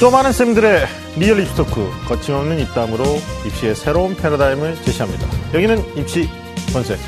[0.00, 0.86] 좀 많은 쌤들의
[1.18, 3.04] real 입시 talk 거침없는 입담으로
[3.46, 5.26] 입시의 새로운 패러다임을 제시합니다.
[5.52, 6.26] 여기는 입시
[6.72, 6.98] 본색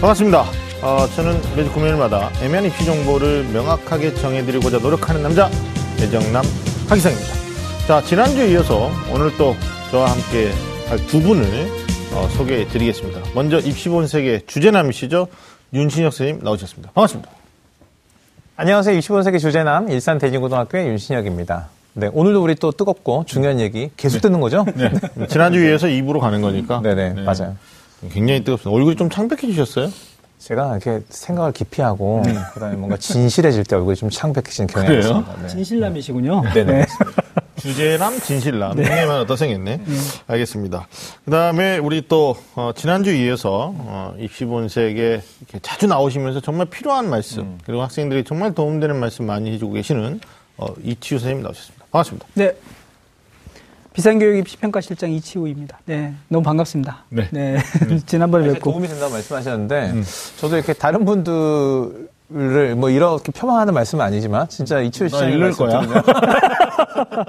[0.00, 0.46] 반갑습니다.
[0.80, 5.50] 어, 저는 매주 금요일마다 애매한 입시 정보를 명확하게 정해드리고자 노력하는 남자
[6.00, 6.42] 애정남
[6.88, 7.34] 하기상입니다.
[7.86, 9.54] 자 지난주에 이어서 오늘 또
[9.90, 10.50] 저와 함께
[10.88, 11.44] 할 두 분을
[12.14, 13.20] 어, 소개해드리겠습니다.
[13.34, 15.28] 먼저 입시 본색의 주제남이시죠
[15.74, 16.92] 윤신혁 선생님 나오셨습니다.
[16.94, 17.30] 반갑습니다.
[18.56, 18.98] 안녕하세요.
[18.98, 21.68] 25세기 주제남 일산 대진고등학교의 윤신혁입니다.
[21.98, 24.64] 네, 오늘도 우리 또 뜨겁고 중요한 얘기 계속 듣는 거죠?
[24.76, 24.88] 네.
[25.26, 26.80] 지난주 에 이어서 2부로 가는 거니까.
[26.80, 27.22] 네네, 네.
[27.22, 27.56] 맞아요.
[28.12, 28.70] 굉장히 뜨겁습니다.
[28.70, 29.90] 얼굴이 좀 창백해지셨어요?
[30.38, 32.34] 제가 이렇게 생각을 깊이 하고, 네.
[32.54, 35.36] 그다음에 뭔가 진실해질 때 얼굴이 좀 창백해지는 경향이 있습니다.
[35.42, 35.48] 네.
[35.48, 36.42] 진실남이시군요.
[36.54, 36.72] 네네.
[36.72, 36.86] 네.
[37.56, 38.76] 주제남, 진실남.
[38.76, 38.82] 네.
[38.84, 39.78] 닉네임만 어떠 생겼네.
[39.78, 39.94] 네.
[40.28, 40.86] 알겠습니다.
[41.24, 45.20] 그 다음에 우리 또, 어, 지난주 이어서, 어, 입시본색에
[45.62, 47.58] 자주 나오시면서 정말 필요한 말씀, 음.
[47.64, 50.20] 그리고 학생들이 정말 도움되는 말씀 많이 해주고 계시는,
[50.58, 51.77] 어, 이치우 선생님 나오셨습니다.
[51.90, 52.26] 반갑습니다.
[52.34, 52.54] 네.
[53.92, 55.80] 비상교육 입시평가 실장 이치우입니다.
[55.86, 57.04] 네, 너무 반갑습니다.
[57.08, 57.28] 네.
[57.32, 57.58] 네.
[57.88, 57.98] 네.
[58.06, 58.70] 지난번에 뵙고.
[58.70, 60.04] 도움이 된다고 말씀하셨는데, 음.
[60.36, 62.08] 저도 이렇게 다른 분들,
[62.76, 65.80] 뭐 이렇게 폄하하는 말씀은 아니지만 진짜 이치우 실장님 읽을 거야.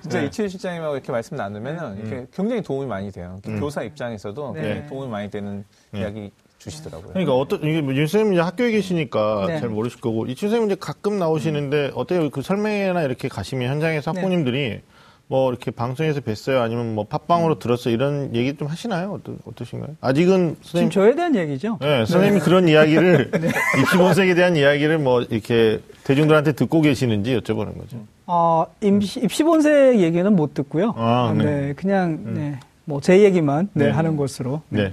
[0.00, 0.26] 진짜 네.
[0.26, 2.26] 이치우 실장님하고 이렇게 말씀 나누면은 이렇게 음.
[2.32, 3.40] 굉장히 도움이 많이 돼요.
[3.46, 3.60] 음.
[3.60, 4.86] 교사 입장에서도 네.
[4.86, 6.00] 도움이 많이 되는 네.
[6.00, 6.30] 이야기
[6.64, 7.10] 주시더라고요.
[7.10, 9.60] 그러니까 어떤 이게 뭐 윤쌤 이제 학교에 계시니까 네.
[9.60, 12.30] 잘 모르실 거고 이춘 쌤 이제 가끔 나오시는데 어때요?
[12.30, 14.20] 그 설명회나 이렇게 가시면 현장에서 네.
[14.20, 14.82] 학부님들이 네.
[15.26, 17.58] 뭐 이렇게 방송에서 뵀어요 아니면 뭐 팟빵으로 음.
[17.58, 19.12] 들었어 이런 얘기 좀 하시나요?
[19.12, 19.96] 어떠, 어떠신가요?
[20.00, 21.78] 아직은 선생님 저에 대한 얘기죠.
[21.80, 22.44] 네, 선생님이 네.
[22.44, 23.48] 그런 이야기를 네.
[23.80, 27.98] 입시본색에 대한 이야기를 뭐 이렇게 대중들한테 듣고 계시는지 여쭤보는 거죠.
[28.26, 30.94] 아 입시, 입시본색 얘기는 못 듣고요.
[30.96, 31.44] 아, 네.
[31.44, 32.34] 네 그냥 음.
[32.36, 32.60] 네.
[32.84, 33.90] 뭐 제 얘기만 네, 네.
[33.92, 34.60] 하는 것으로.
[34.68, 34.92] 네.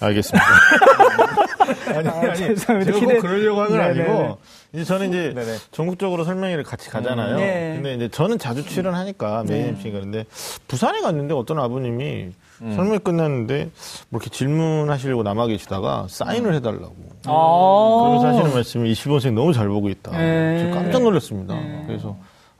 [0.00, 0.46] 알겠습니다.
[1.96, 2.92] 아니, 아, 아니, 죄송합니다.
[2.92, 4.38] 제가 뭐 그러려고 한건 아니고,
[4.72, 5.56] 이제 저는 이제 네네.
[5.70, 7.36] 전국적으로 설명회를 같이 가잖아요.
[7.36, 7.72] 음, 네.
[7.74, 10.24] 근데 이제 저는 자주 출연하니까 메인 MC가 근데
[10.66, 12.30] 부산에 갔는데 어떤 아버님이
[12.62, 12.72] 음.
[12.74, 13.70] 설명회 끝났는데
[14.08, 16.96] 뭐 이렇게 질문하시려고 남아 계시다가 사인을 해달라고.
[17.26, 20.10] 아~ 그러면서 하시는 말씀이 25생 너무 잘 보고 있다.
[20.16, 20.70] 네.
[20.74, 21.54] 깜짝 놀랐습니다.
[21.54, 21.84] 네.
[21.86, 22.16] 그래서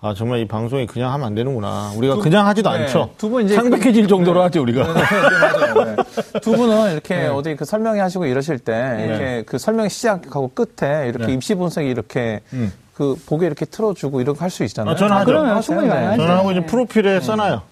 [0.07, 1.93] 아 정말 이 방송이 그냥 하면 안 되는구나.
[1.97, 2.81] 우리가 두, 그냥 하지도 네.
[2.83, 3.09] 않죠.
[3.17, 4.45] 두 분 이제 창백해질 그, 정도로 네.
[4.45, 4.87] 하죠 우리가.
[4.93, 5.01] 네,
[5.85, 6.41] 네, 네.
[6.41, 11.33] 두 분은 이렇게 어디 그 설명회 하시고 이러실 때 이렇게 그 설명 시작하고 끝에 이렇게
[11.33, 12.71] 입시 분석이 이렇게 음.
[12.93, 14.93] 그 보게 이렇게 틀어주고 이런 거 할 수 있잖아요.
[14.93, 15.25] 아, 저는 하죠.
[15.27, 17.63] 그러면 충분히 저는 하고 이제 프로필에 써놔요.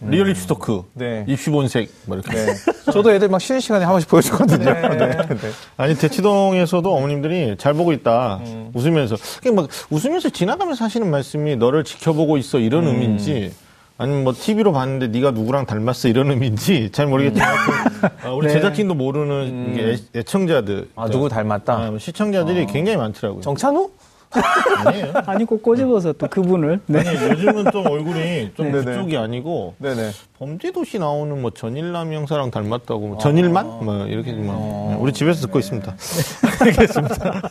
[0.00, 1.24] real 입시 talk, 네.
[1.26, 2.36] 입시 본색, 뭐 이렇게.
[2.36, 2.54] 네.
[2.92, 4.64] 저도 애들 막 쉬는 시간에 한 번씩 보여주거든요.
[4.64, 4.88] 네.
[4.88, 4.96] 네.
[5.08, 5.50] 네.
[5.76, 8.70] 아니 대치동에서도 어머님들이 잘 보고 있다 음.
[8.74, 12.94] 웃으면서 그냥 막 웃으면서 지나가면서 하시는 말씀이 너를 지켜보고 있어 이런 음.
[12.94, 13.52] 의미인지.
[14.00, 18.08] 아니면 뭐 TV로 봤는데 네가 누구랑 닮았어 이런 의미인지 잘 모르겠지만 음.
[18.22, 18.52] 아, 우리 네.
[18.52, 19.98] 제작진도 모르는 음.
[20.14, 22.66] 애, 청자들 아 누구 닮았다 아, 뭐 시청자들이 어.
[22.66, 23.42] 굉장히 많더라고요.
[23.42, 23.90] 정찬우?
[24.30, 25.12] 아니에요.
[25.26, 26.80] 아니 꼭 꼬집어서 또 그분을.
[26.86, 27.00] 네.
[27.00, 28.84] 아니 요즘은 좀 얼굴이 좀 네.
[28.84, 30.10] 그쪽이 아니고 네네.
[30.38, 33.68] 범죄도시 나오는 뭐 전일남 형사랑 닮았다고 뭐 전일만 아.
[33.82, 34.96] 뭐 이렇게 뭐 아.
[34.98, 35.96] 우리 집에서 듣고 있습니다.
[36.60, 37.42] 알겠습니다.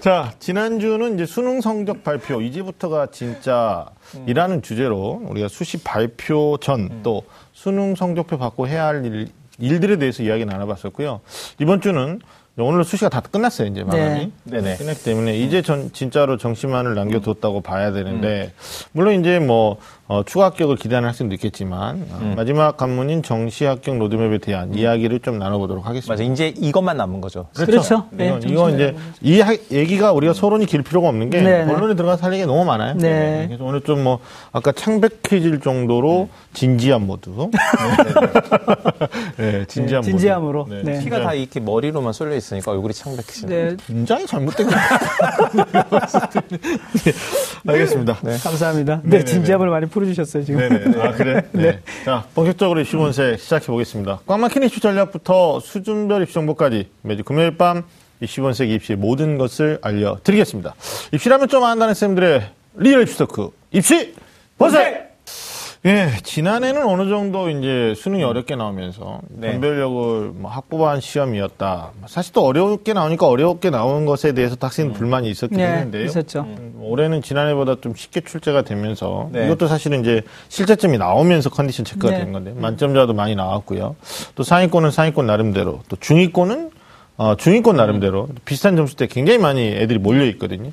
[0.00, 4.62] 자 지난주는 이제 수능 성적 발표 이제부터가 진짜이라는 음.
[4.62, 7.30] 주제로 우리가 수시 발표 전또 음.
[7.52, 9.28] 수능 성적표 받고 해야 할 일,
[9.58, 11.20] 일들에 대해서 이야기 나눠봤었고요.
[11.58, 12.20] 이번 주는
[12.64, 14.32] 오늘 수시가 다 끝났어요, 이제 마감이.
[14.44, 14.60] 네.
[14.60, 18.88] 네 끝났기 때문에 이제 전 진짜로 정시만을 남겨뒀다고 봐야 되는데, 음.
[18.92, 19.78] 물론 이제 뭐,
[20.10, 22.34] 어, 추가 합격을 기대하는 학생도 있겠지만 어, 음.
[22.36, 24.74] 마지막 관문인 정시 합격 로드맵에 대한 음.
[24.76, 26.12] 이야기를 좀 나눠보도록 하겠습니다.
[26.12, 27.46] 맞아, 이제 이것만 남은 거죠.
[27.54, 27.70] 그렇죠.
[27.70, 28.06] 그렇죠.
[28.10, 31.64] 네, 이건, 이건 이제 이 하, 얘기가 우리가 서론이 길 필요가 없는 게 네, 네.
[31.64, 32.94] 본론에 들어가서 할 얘기가 너무 많아요.
[32.94, 33.08] 네.
[33.08, 33.44] 네.
[33.46, 34.18] 그래서 오늘 좀 뭐
[34.50, 36.28] 아까 창백해질 정도로 음.
[36.54, 37.30] 진지한 모드.
[39.36, 40.10] 네, 진지한 모드.
[40.10, 40.66] 진지함으로.
[40.70, 40.82] 네.
[40.82, 41.04] 네.
[41.04, 43.64] 피가 다 이렇게 머리로만 쏠려 있으니까 얼굴이 창백해지네.
[43.64, 43.76] 네.
[43.86, 46.00] 굉장히 잘못된 것 같아요.
[47.68, 48.14] 알겠습니다.
[48.42, 49.02] 감사합니다.
[49.04, 49.99] 네, 진지함을 많이 풀.
[50.04, 50.60] 풀어주셨어요, 지금.
[50.60, 51.00] 네네.
[51.02, 51.42] 아, 그래?
[51.52, 51.62] 네.
[51.62, 51.80] 네.
[52.04, 54.20] 자, 본격적으로 입시본색 시작해 보겠습니다.
[54.26, 57.84] 꽉 막힌 입시 전략부터 수준별 입시 정보까지 매주 금요일 밤
[58.20, 60.74] 입시본색 입시 모든 것을 알려드리겠습니다.
[61.12, 62.42] 입시라면 좀 안다는 쌤들의
[62.76, 63.50] real 입시 talk.
[63.72, 64.14] 입시
[64.58, 65.09] 본색!
[65.86, 69.52] 예, 지난해는 어느 정도 이제 수능이 어렵게 나오면서 네.
[69.52, 71.92] 변별력을 뭐 확보한 시험이었다.
[72.06, 74.92] 사실 또 어렵게 나오니까 어렵게 나오는 것에 대해서 학생 음.
[74.92, 76.04] 불만이 있었긴 네, 했는데요.
[76.04, 76.40] 있었죠.
[76.40, 79.46] 음, 올해는 지난해보다 좀 쉽게 출제가 되면서 네.
[79.46, 80.20] 이것도 사실은 이제
[80.50, 82.18] 실채점이 나오면서 컨디션 체크가 네.
[82.18, 83.96] 된 건데 만점자도 많이 나왔고요.
[84.34, 86.72] 또 상위권은 상위권 나름대로 또 중위권은
[87.16, 90.72] 어, 중위권 나름대로 비슷한 점수대 굉장히 많이 애들이 몰려 있거든요.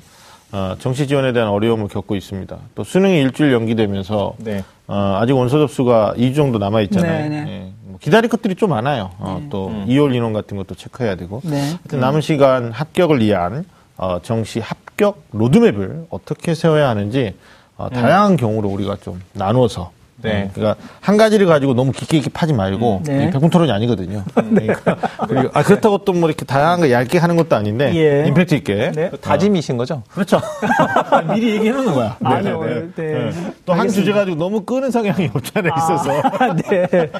[0.52, 2.56] 어, 정시 지원에 대한 어려움을 겪고 있습니다.
[2.74, 4.64] 또 수능이 일주일 연기되면서 네.
[4.86, 7.28] 어, 아직 원서 접수가 2주 정도 남아 있잖아요.
[7.28, 7.50] 네, 네.
[7.50, 9.10] 예, 뭐 기다릴 것들이 좀 많아요.
[9.18, 9.48] 어, 네.
[9.50, 9.84] 또 음.
[9.86, 11.42] 2월 인원 같은 것도 체크해야 되고.
[11.44, 11.60] 네.
[11.60, 13.64] 하여튼 남은 시간 합격을 위한
[13.98, 17.34] 어, 정시 합격 로드맵을 어떻게 세워야 하는지
[17.76, 20.50] 어, 다양한 경우로 우리가 좀 나누어서 네.
[20.52, 23.30] 그러니까 한 가지를 가지고 너무 깊게 깊게 파지 말고 네.
[23.30, 24.24] 백분 토론이 아니거든요.
[24.50, 24.66] 네.
[24.66, 28.26] 그러니까 그리고 아 그렇다고 또 뭐 이렇게 다양한 거 얇게 하는 것도 아닌데 예.
[28.26, 29.10] 임팩트 있게 네.
[29.20, 30.02] 다짐이신 거죠?
[30.10, 30.40] 그렇죠.
[31.32, 32.16] 미리 얘기해 놓는 거야.
[32.24, 32.64] 아니요.
[32.64, 32.88] 네.
[32.96, 33.30] 네.
[33.64, 35.72] 또한 주제 가지고 너무 끄는 성향이 없잖아요.
[35.76, 36.10] 있어서.
[36.20, 37.10] 아, 네.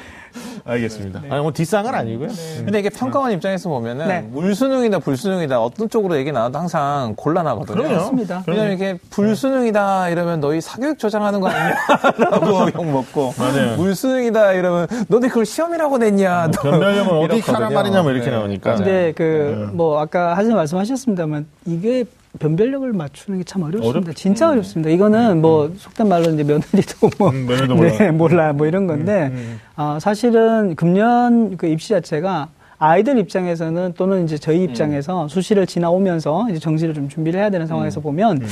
[0.65, 1.21] 알겠습니다.
[1.21, 1.29] 네.
[1.31, 2.27] 아니, 뭐 뒷상은 아니고요.
[2.27, 2.35] 네.
[2.63, 4.21] 근데 이게 평가원 입장에서 보면은 네.
[4.21, 7.81] 물수능이다 불수능이다 어떤 쪽으로 얘기 나와도 항상 곤란하거든요.
[7.81, 8.43] 그렇습니다.
[8.47, 13.75] 왜냐면 이게 불수능이다 이러면 너희 사교육 조장하는 거 아니냐라고 욕 먹고 맞아요.
[13.77, 16.49] 물수능이다 이러면 너네 그걸 시험이라고 냈냐.
[16.61, 18.35] 뭐 변별력은 어디 하란 말이냐 뭐 이렇게 네.
[18.35, 18.75] 나오니까.
[18.75, 20.01] 근데 그뭐 네.
[20.01, 22.05] 아까 하신 말씀하셨습니다만 이게
[22.39, 23.99] 변별력을 맞추는 게 참 어렵습니다.
[23.99, 24.15] 어렵...
[24.15, 24.51] 진짜 음.
[24.53, 24.89] 어렵습니다.
[24.91, 25.41] 이거는 음.
[25.41, 27.91] 뭐 속된 말로 이제 며느리도 뭐 음, 며느리도 몰라.
[27.97, 29.59] 네, 몰라 뭐 이런 건데 음, 음.
[29.77, 32.49] 어, 사실은 금년 그 입시 자체가
[32.81, 35.27] 아이들 입장에서는 또는 이제 저희 입장에서 음.
[35.27, 38.03] 수시를 지나오면서 이제 정시를 좀 준비를 해야 되는 상황에서 음.
[38.03, 38.47] 보면 음.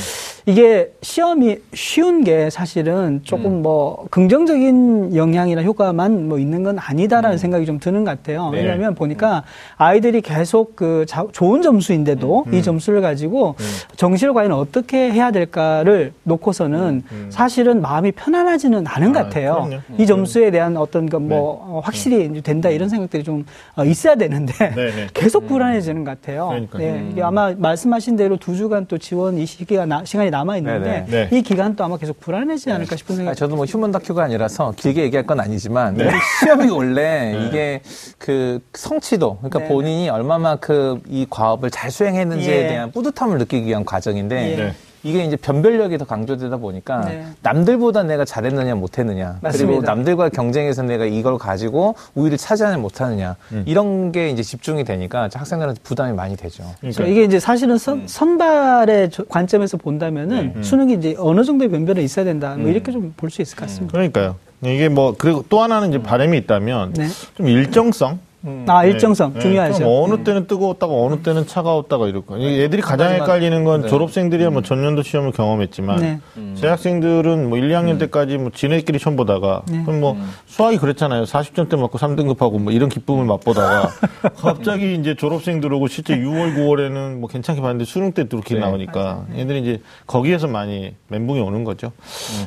[0.45, 3.61] 이게 시험이 쉬운 게 사실은 조금 음.
[3.61, 7.37] 뭐 긍정적인 영향이나 효과만 뭐 있는 건 아니다라는 음.
[7.37, 8.49] 생각이 좀 드는 것 같아요.
[8.49, 8.59] 네.
[8.59, 9.43] 왜냐하면 보니까
[9.77, 13.55] 아이들이 계속 그 자, 좋은 점수인데도 이 점수를 가지고
[13.95, 19.69] 정시를 과연 어떻게 해야 될까를 놓고서는 사실은 마음이 편안하지는 않은 것 아, 같아요.
[19.97, 21.35] 이 점수에 대한 어떤 그뭐 네.
[21.37, 23.45] 어, 확실히 된다 이런 생각들이 좀
[23.75, 24.91] 어, 있어야 되는데 네네.
[24.95, 25.07] 네.
[25.13, 25.47] 계속 음.
[25.47, 26.47] 불안해지는 것 같아요.
[26.47, 26.81] 그러니까요.
[26.81, 31.05] 네, 이게 아마 말씀하신 대로 두 주간 또 지원 이 시기가 나, 시간이 남아 있는데
[31.07, 31.37] 네, 네.
[31.37, 33.37] 이 기간도 아마 계속 불안해지지 않을까 싶은 생각이.
[33.37, 36.09] 저도 뭐 휴먼 다큐가 아니라서 길게 얘기할 건 아니지만 네.
[36.39, 37.47] 시험이 원래 네.
[37.47, 37.81] 이게
[38.17, 39.67] 그 성취도 그러니까 네.
[39.67, 42.67] 본인이 얼마만큼 이 과업을 잘 수행했는지에 예.
[42.67, 44.59] 대한 뿌듯함을 느끼기 위한 과정인데.
[44.59, 44.73] 예.
[45.03, 47.25] 이게 이제 변별력이 더 강조되다 보니까 네.
[47.41, 49.67] 남들보다 내가 잘했느냐 못했느냐 맞습니다.
[49.67, 53.63] 그리고 남들과 경쟁해서 내가 이걸 가지고 우위를 차지하냐 못하느냐 음.
[53.65, 56.63] 이런 게 이제 집중이 되니까 학생들한테 부담이 많이 되죠.
[56.79, 58.03] 그러니까 이게 이제 사실은 선, 음.
[58.07, 60.63] 선발의 관점에서 본다면은 음.
[60.63, 62.55] 수능이 이제 어느 정도의 변별은 있어야 된다.
[62.57, 62.71] 뭐 음.
[62.71, 63.91] 이렇게 좀 볼 수 있을 것 같습니다.
[63.91, 64.35] 그러니까요.
[64.63, 67.07] 이게 뭐 그리고 또 하나는 이제 바람이 있다면 네.
[67.35, 68.65] 좀 일정성 음.
[68.67, 69.39] 아 일정성 네.
[69.39, 69.83] 중요하죠.
[69.83, 70.23] 뭐 어느 음.
[70.23, 72.39] 때는 뜨거웠다가 어느 때는 차가웠다가 이럴 거.
[72.39, 73.87] 애들이 가장 헷갈리는 건 네.
[73.89, 74.63] 졸업생들이야 뭐 음.
[74.63, 76.19] 전년도 시험을 경험했지만 네.
[76.37, 76.55] 음.
[76.57, 77.97] 재학생들은 뭐 1, 2학년 음.
[77.97, 79.83] 때까지 뭐 지네끼리 시험 보다가 네.
[79.83, 80.29] 그럼 뭐 음.
[80.45, 81.25] 수학이 그랬잖아요.
[81.25, 83.89] 40점대 맞고 3등급하고 뭐 이런 기쁨을 맛보다가
[84.37, 88.59] 갑자기 이제 졸업생 들어오고 실제 6월, 9월에는 뭐 괜찮게 봤는데 수능 때 네.
[88.59, 91.91] 나오니까 애들이 이제 거기에서 많이 멘붕이 오는 거죠.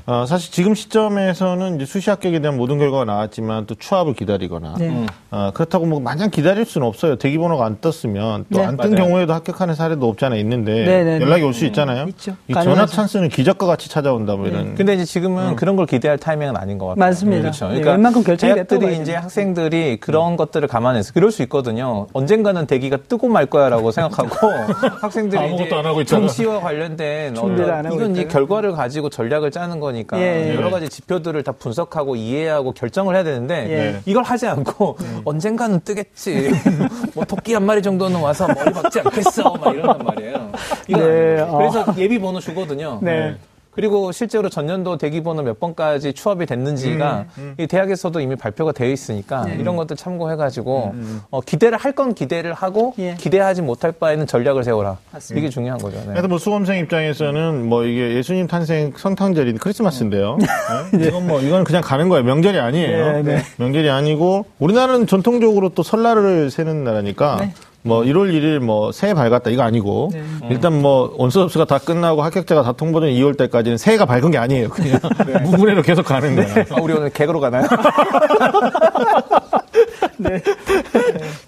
[0.07, 4.75] 어, 사실 지금 시점에서는 이제 수시 합격에 대한 모든 결과가 나왔지만 또 추합을 기다리거나
[5.31, 7.17] 어, 그렇다고 뭐 마냥 기다릴 수는 없어요.
[7.17, 8.97] 대기번호가 안 떴으면 또 안뜬 네.
[8.97, 11.05] 경우에도 합격하는 사례도 없잖아 있는데 네네네.
[11.05, 11.25] 네, 네.
[11.25, 12.07] 연락이 올 수 있잖아요.
[12.09, 12.37] 있죠.
[12.47, 14.77] 이 전화 찬스는 기적과 같이 찾아온다 뭐 이런.
[14.77, 15.57] 근데 이제 지금은 음.
[15.57, 17.05] 그런 걸 기대할 타이밍은 아닌 것 같아요.
[17.05, 17.43] 맞습니다.
[17.43, 17.67] 그렇죠.
[17.67, 20.37] 그러니까 웬만큼 결정이 대학들이 이제 학생들이 그런 음.
[20.37, 22.07] 것들을 감안해서 그럴 수 있거든요.
[22.13, 24.47] 언젠가는 대기가 뜨고 말 거야라고 생각하고
[25.03, 30.55] 학생들이 이제 정시와 관련된 어떤 이건 이제 결과를 가지고 전략을 짜는 거니까 예, 예.
[30.55, 34.01] 여러 가지 지표들을 다 분석하고 이해하고 결정을 해야 되는데 예.
[34.07, 35.21] 이걸 하지 않고 음.
[35.25, 36.51] 언젠가는 뜨겠지.
[37.15, 39.55] 뭐 토끼 한 마리 정도는 와서 머리 박지 않겠어.
[39.55, 40.53] 막 이런단 말이에요.
[40.89, 41.59] 네, 어.
[41.59, 42.99] 그래서 예비 번호 주거든요.
[43.03, 43.37] 네.
[43.71, 47.55] 그리고 실제로 전년도 대기번호 몇 번까지 추업이 됐는지가 음, 음.
[47.57, 49.57] 이 대학에서도 이미 발표가 되어 있으니까 네.
[49.61, 51.21] 이런 것들 참고해가지고 음, 음.
[51.31, 53.15] 어, 기대를 할 건 기대를 하고 예.
[53.17, 54.97] 기대하지 못할 바에는 전략을 세워라.
[55.13, 55.41] 맞습니다.
[55.41, 55.99] 이게 중요한 거죠.
[55.99, 56.07] 네.
[56.07, 60.39] 그래서 뭐 수험생 입장에서는 뭐 이게 예수님 탄생 성탄절이 크리스마스인데요.
[60.39, 60.47] 네.
[60.99, 61.09] 네.
[61.09, 62.25] 이건 뭐 이건 그냥 가는 거예요.
[62.25, 63.13] 명절이 아니에요.
[63.13, 63.43] 네, 네.
[63.59, 67.51] 명절이 아니고 우리나라는 전통적으로 또 설날을 세는 나라니까.
[67.83, 70.23] 뭐 1월 1일 뭐 새해 밝았다 이거 아니고 네.
[70.51, 74.69] 일단 뭐 원서 접수가 다 끝나고 합격자가 다 통보된 2월 달까지는 새해가 밝은 게 아니에요.
[74.69, 75.39] 그냥 네.
[75.41, 76.55] 무분해로 계속 가는 거예요.
[76.55, 76.65] 네.
[76.71, 77.67] 아, 우리 오늘 개그로 가나요?
[80.19, 80.43] 네.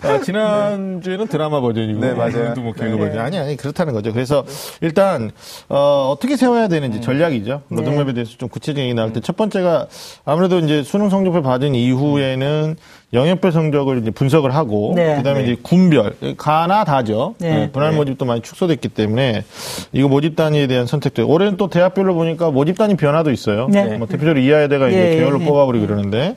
[0.05, 2.55] 아, 지난주에는 드라마 버전이고 네, 맞아요.
[2.59, 2.99] 뭐 개그 네.
[2.99, 4.13] 버전 아니 아니 그렇다는 거죠.
[4.13, 4.45] 그래서
[4.83, 5.31] 일단
[5.69, 7.03] 어, 어떻게 세워야 되는지 음.
[7.03, 7.63] 전략이죠.
[7.71, 8.13] 로드맵에 네.
[8.15, 9.87] 대해서 좀 구체적인 얘기 나올 때 첫 번째가
[10.25, 12.77] 아무래도 이제 수능 성적표 받은 이후에는
[13.15, 15.17] 영역별 성적을 이제 분석을 하고 네.
[15.17, 15.53] 그다음에 네.
[15.53, 17.35] 이제 군별 가나 다죠.
[17.39, 17.55] 네.
[17.55, 17.71] 네.
[17.71, 17.97] 분할 네.
[17.97, 19.45] 모집도 많이 축소됐기 때문에
[19.93, 23.69] 이거 모집 단위에 대한 선택도 올해는 또 대학별로 보니까 모집 단위 변화도 있어요.
[23.69, 23.97] 네.
[23.97, 25.47] 뭐 대표적으로 이하여대가 이제 예, 계열로 예, 예.
[25.49, 26.37] 뽑아버리고 그러는데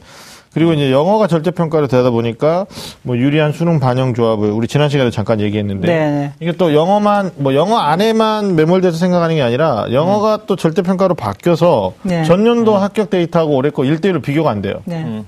[0.55, 2.65] 그리고 이제 영어가 절대 평가로 되다 보니까
[3.01, 6.31] 뭐 유리한 수능 반영 조합을 우리 지난 시간에 잠깐 얘기했는데 네.
[6.39, 10.39] 이게 또 영어만 뭐 영어 안에만 매몰돼서 생각하는 게 아니라 영어가 음.
[10.47, 12.23] 또 절대 평가로 바뀌어서 네.
[12.23, 12.81] 전년도 음.
[12.81, 14.75] 합격 데이터하고 올해 거 1대1로 비교가 안 돼요.
[14.85, 15.03] 네.
[15.03, 15.25] 음.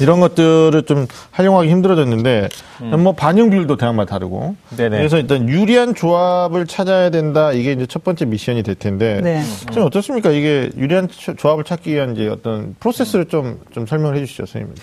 [0.00, 2.48] 이런 것들을 좀 활용하기 힘들어졌는데
[2.82, 3.00] 음.
[3.00, 4.96] 뭐 반영 비율도 대학마다 다르고 네네.
[4.96, 9.42] 그래서 일단 유리한 조합을 찾아야 된다 이게 이제 첫 번째 미션이 될 텐데 네.
[9.72, 14.74] 좀 어떻습니까 이게 유리한 조합을 찾기 위한 이제 어떤 프로세스를 좀좀 좀 설명을 해주시죠 선생님.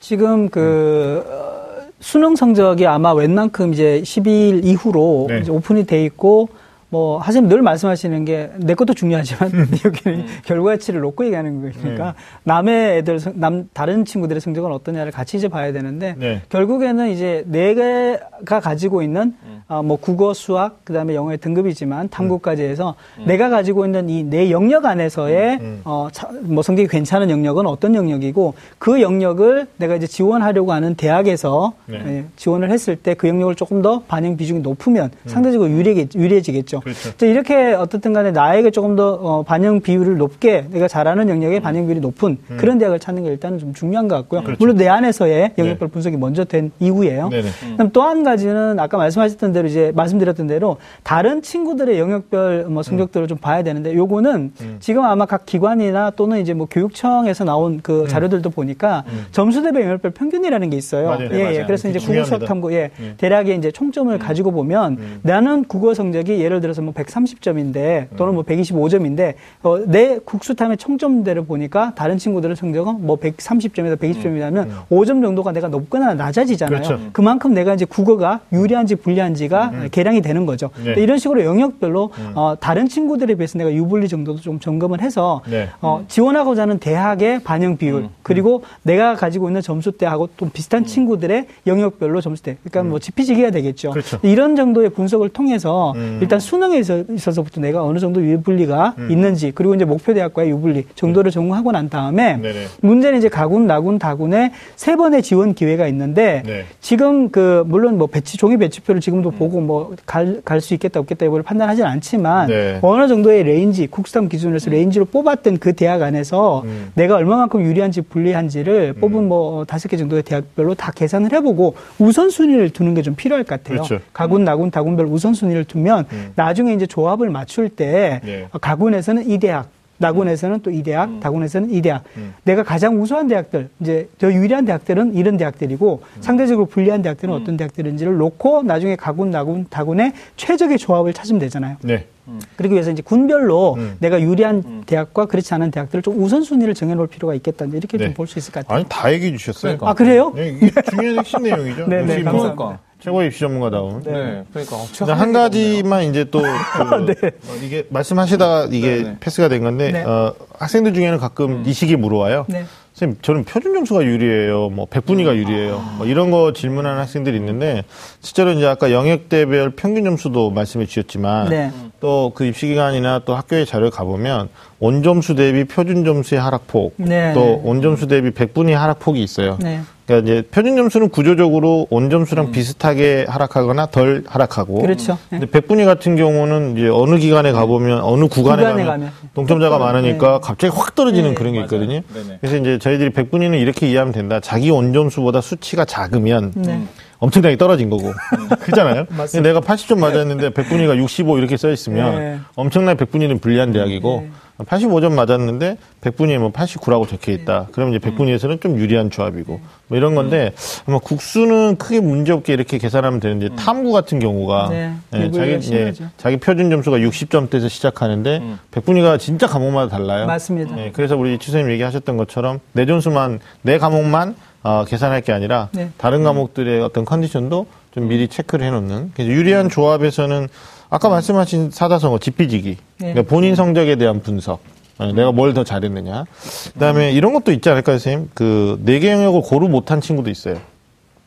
[0.00, 1.62] 지금 그 어,
[2.00, 5.38] 수능 성적이 아마 웬만큼 이제 12일 이후로 네.
[5.40, 6.48] 이제 오픈이 돼 있고
[6.92, 9.66] 뭐 하세님 늘 말씀하시는 게 내 것도 중요하지만 음.
[9.84, 10.26] 여기는 음.
[10.44, 12.12] 결과치를 놓고 얘기하는 거니까 네.
[12.44, 16.42] 남의 애들 남 다른 친구들의 성적은 어떠냐를 같이 이제 봐야 되는데 네.
[16.50, 19.62] 결국에는 이제 내가 가지고 있는 음.
[19.68, 23.24] 어, 뭐 국어 수학 그다음에 영어의 등급이지만 탐구까지 해서 음.
[23.26, 25.60] 내가 가지고 있는 이 내 영역 안에서의 음.
[25.62, 25.80] 음.
[25.84, 31.72] 어, 차, 뭐 성적이 괜찮은 영역은 어떤 영역이고 그 영역을 내가 이제 지원하려고 하는 대학에서
[31.86, 32.02] 네.
[32.06, 36.81] 예, 지원을 했을 때 그 영역을 조금 더 반영 비중이 높으면 상대적으로 유리해, 유리해지겠죠.
[36.82, 37.26] 그렇죠.
[37.26, 41.62] 이렇게 어떻든 간에 나에게 조금 더 어, 반영 비율을 높게 내가 잘하는 영역의 음.
[41.62, 42.56] 반영 비율이 높은 음.
[42.58, 44.42] 그런 대학을 찾는 게 일단은 좀 중요한 것 같고요.
[44.42, 44.58] 그렇죠.
[44.60, 45.92] 물론 내 안에서의 영역별 네.
[45.92, 47.30] 분석이 먼저 된 이후에요.
[47.32, 47.42] 음.
[47.76, 53.26] 그럼 또 한 가지는 아까 말씀하셨던 대로 이제 말씀드렸던 대로 다른 친구들의 영역별 뭐 성적들을
[53.26, 53.28] 음.
[53.28, 54.76] 좀 봐야 되는데 요거는 음.
[54.80, 58.08] 지금 아마 각 기관이나 또는 이제 뭐 교육청에서 나온 그 음.
[58.08, 61.08] 자료들도 보니까 점수 대비 영역별 평균이라는 게 있어요.
[61.10, 61.28] 맞아요.
[61.32, 61.64] 예, 예.
[61.64, 62.90] 그래서 이제 국어 수학 탐구 예.
[63.18, 68.42] 대략의 이제 총점을 가지고 보면 나는 국어 성적이 예를 들어 서 뭐 130점인데 또는 뭐
[68.44, 74.96] 125점인데 어, 내 국수탐의 총점대를 보니까 다른 친구들은 성적은 뭐 130점에서 120점이라면 음, 음.
[74.96, 76.82] 5점 정도가 내가 높거나 낮아지잖아요.
[76.82, 77.00] 그렇죠.
[77.12, 79.80] 그만큼 내가 이제 국어가 유리한지 불리한지가 음.
[79.82, 79.88] 음.
[79.90, 80.70] 계량이 되는 거죠.
[80.84, 80.94] 네.
[81.00, 82.32] 이런 식으로 영역별로 음.
[82.34, 85.68] 어, 다른 친구들에 비해서 내가 유불리 정도도 좀 점검을 해서 네.
[85.80, 92.20] 어, 지원하고자 하는 대학의 반영 비율 그리고 내가 가지고 있는 점수대하고 또 비슷한 친구들의 영역별로
[92.20, 93.90] 점수대 그러니까 뭐 지피지기가 되겠죠.
[93.90, 94.18] 그렇죠.
[94.22, 96.78] 이런 정도의 분석을 통해서 일단 수능에
[97.16, 99.10] 있어서부터 내가 어느 정도 유불리가 음.
[99.10, 101.34] 있는지 그리고 이제 목표 대학과의 유불리 정도를 네.
[101.34, 102.66] 점검하고 난 다음에 네네.
[102.80, 106.64] 문제는 이제 가군, 나군, 다군에 세 번의 지원 기회가 있는데 네.
[106.80, 109.38] 지금 그 물론 뭐 배치 종이 배치표를 지금도 음.
[109.38, 112.78] 보고 뭐 갈 갈 수 있겠다 없겠다 이걸 판단하지는 않지만 네.
[112.82, 114.72] 어느 정도의 range 국수탐 기준으로서 음.
[114.72, 116.92] range로 뽑았던 그 대학 안에서 음.
[116.94, 119.00] 내가 얼마만큼 유리한지 불리한지를 음.
[119.00, 123.60] 뽑은 뭐 다섯 개 정도의 대학별로 다 계산을 해보고 우선순위를 두는 게 좀 필요할 것
[123.60, 123.82] 같아요.
[123.82, 123.98] 그렇죠.
[124.12, 126.30] 가군, 나군, 다군별 우선순위를 두면 음.
[126.42, 128.48] 나중에 이제 조합을 맞출 때 네.
[128.60, 129.68] 가군에서는 이 대학,
[129.98, 131.20] 나군에서는 또 이 대학, 음.
[131.20, 132.02] 다군에서는 이 대학.
[132.16, 132.34] 음.
[132.42, 136.22] 내가 가장 우수한 대학들, 이제 더 유리한 대학들은 이런 대학들이고 음.
[136.22, 137.40] 상대적으로 불리한 대학들은 음.
[137.40, 141.76] 어떤 대학들인지를 놓고 나중에 가군, 나군, 다군의 최적의 조합을 찾으면 되잖아요.
[141.82, 142.06] 네.
[142.26, 142.40] 음.
[142.56, 143.96] 그리고 위해서 이제 군별로 음.
[144.00, 147.66] 내가 유리한 대학과 그렇지 않은 대학들을 좀 우선순위를 정해놓을 필요가 있다.
[147.66, 148.06] 이렇게 네.
[148.06, 148.78] 좀볼 수 있을 것 같아요.
[148.78, 149.78] 아니, 다 얘기해 주셨어요.
[149.82, 150.32] 아, 그래요?
[150.34, 151.86] 네, 이게 중요한 핵심 내용이죠.
[151.86, 152.80] 네, 네, 뭐 감사합니다.
[153.02, 154.02] 최고의 입시 전문가다운.
[154.04, 154.12] 네.
[154.12, 154.44] 네.
[154.52, 156.40] 그러니까 한 가지만 이제 또
[156.72, 157.14] 그, 네.
[157.48, 159.02] 어, 이게 말씀하시다가 이게 네네.
[159.02, 159.16] 네.
[159.18, 160.04] 패스가 된 건데 네.
[160.04, 161.62] 어, 학생들 중에는 가끔 음.
[161.66, 162.46] 이 시기 물어와요.
[162.48, 162.64] 네.
[162.94, 164.68] 선생님, 저는 표준 점수가 유리해요.
[164.70, 165.82] 뭐, 백분위가 유리해요.
[165.96, 167.84] 뭐, 이런 거 질문하는 학생들이 있는데,
[168.20, 171.70] 실제로 이제 아까 영역대별 평균 점수도 말씀해 주셨지만, 네.
[172.00, 177.32] 또그 입시기관이나 또 학교의 자료에 가보면, 원점수 대비 표준 점수의 하락폭, 네.
[177.32, 179.56] 또 원점수 대비 백분위 하락폭이 있어요.
[179.60, 179.80] 네.
[180.04, 182.50] 그러니까 이제 표준 점수는 구조적으로 원점수랑 음.
[182.50, 184.82] 비슷하게 하락하거나 덜 하락하고.
[184.82, 185.16] 그렇죠.
[185.30, 185.38] 네.
[185.38, 189.84] 근데 백분위 같은 경우는 이제 어느 기간에 가보면 어느 구간에, 구간에 가면, 가면, 동점자가 네.
[189.84, 191.34] 많으니까 갑자기 확 떨어지는 네.
[191.34, 192.00] 그런 게 있거든요.
[192.40, 194.40] 그래서 이제 저희들이 백분위는 이렇게 이해하면 된다.
[194.40, 196.82] 자기 원점수보다 수치가 작으면 네.
[197.20, 198.12] 엄청나게 떨어진 거고.
[198.58, 199.06] 그잖아요.
[199.40, 202.38] 내가 80점 맞았는데 백분위가 65 이렇게 써 있으면 네.
[202.56, 204.30] 엄청나게 백분위는 불리한 대학이고 네.
[204.58, 207.68] 85점 맞았는데 100분위에 뭐 89라고 적혀 있다.
[207.72, 210.52] 그러면 이제 100분위에서는 좀 유리한 조합이고 뭐 이런 건데
[210.86, 213.56] 아마 국수는 크게 문제 없게 이렇게 계산하면 되는데 음.
[213.56, 218.58] 탐구 같은 경우가 네, 예, 자기 예, 자기 표준 점수가 60점대에서 시작하는데 음.
[218.70, 220.26] 100분위가 진짜 과목마다 달라요.
[220.26, 220.78] 맞습니다.
[220.78, 225.90] 예, 그래서 우리 추선님 얘기하셨던 것처럼 내 점수만 내 과목만 어, 계산할 게 아니라 네.
[225.96, 229.12] 다른 과목들의 어떤 컨디션도 좀 미리 체크를 해놓는.
[229.14, 230.48] 그래서 유리한 조합에서는
[230.94, 232.68] 아까 말씀하신 사다성어, 지피지기.
[232.98, 233.12] 네.
[233.14, 234.60] 그러니까 본인 성적에 대한 분석.
[234.98, 236.26] 어, 내가 뭘 더 잘했느냐.
[236.74, 238.28] 그 다음에 이런 것도 있지 않을까요, 선생님?
[238.34, 240.56] 그, 네 개 영역을 고루 못한 친구도 있어요.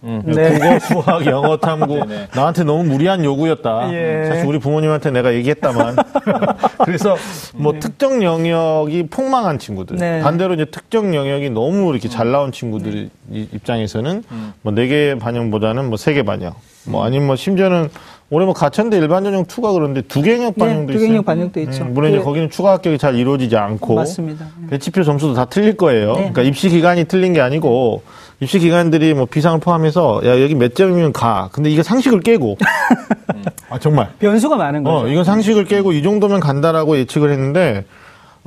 [0.03, 0.21] 음.
[0.23, 0.53] 네.
[0.53, 2.27] 국어, 수학, 영어 탐구 네, 네.
[2.35, 3.91] 나한테 너무 무리한 요구였다.
[3.91, 4.25] 예.
[4.29, 5.95] 사실 우리 부모님한테 내가 얘기했다만.
[6.85, 7.17] 그래서
[7.55, 7.79] 뭐 네.
[7.79, 9.95] 특정 영역이 폭망한 친구들.
[9.97, 10.21] 네.
[10.21, 13.47] 반대로 이제 특정 영역이 너무 이렇게 잘 나온 친구들 네.
[13.51, 14.53] 입장에서는 음.
[14.61, 16.53] 뭐네 개 반영보다는 뭐 세 개 반영.
[16.83, 17.05] 뭐 음.
[17.07, 17.89] 아니면 뭐 심지어는
[18.31, 21.07] 올해 뭐 가천대 일반 전형 투가 그런데 두개역 반영도 네, 있어요.
[21.07, 21.83] 두개역 반영도 있죠.
[21.83, 24.47] 음, 물론 이제 그 거기는 추가 합격이 잘 이루어지지 않고 맞습니다.
[24.69, 26.13] 배치표 점수도 다 틀릴 거예요.
[26.13, 26.17] 네.
[26.17, 28.01] 그러니까 입시 기간이 틀린 게 아니고
[28.39, 31.49] 입시 기관들이 뭐 비상을 포함해서 야 여기 몇 점이면 가.
[31.51, 32.57] 근데 이게 상식을 깨고
[33.69, 35.05] 아 정말 변수가 많은 거죠.
[35.05, 37.85] 어, 이건 상식을 깨고 이 정도면 간다라고 예측을 했는데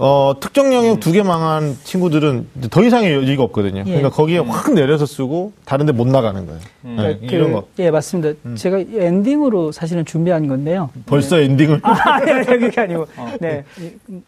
[0.00, 3.80] 어, 특정 영역 두개 망한 친구들은 더 이상의 여지가 없거든요.
[3.80, 3.82] 예.
[3.84, 4.48] 그러니까 거기에 음.
[4.48, 6.60] 확 내려서 쓰고 다른데 못 나가는 거예요.
[6.84, 6.96] 음.
[6.96, 7.64] 네, 그, 이런 거.
[7.80, 8.38] 예, 맞습니다.
[8.46, 8.54] 음.
[8.54, 10.90] 제가 엔딩으로 사실은 준비한 건데요.
[11.04, 11.46] 벌써 네.
[11.46, 11.80] 엔딩을?
[11.82, 13.06] 아, 네, 그게 아니고.
[13.16, 13.32] 어.
[13.40, 13.64] 네.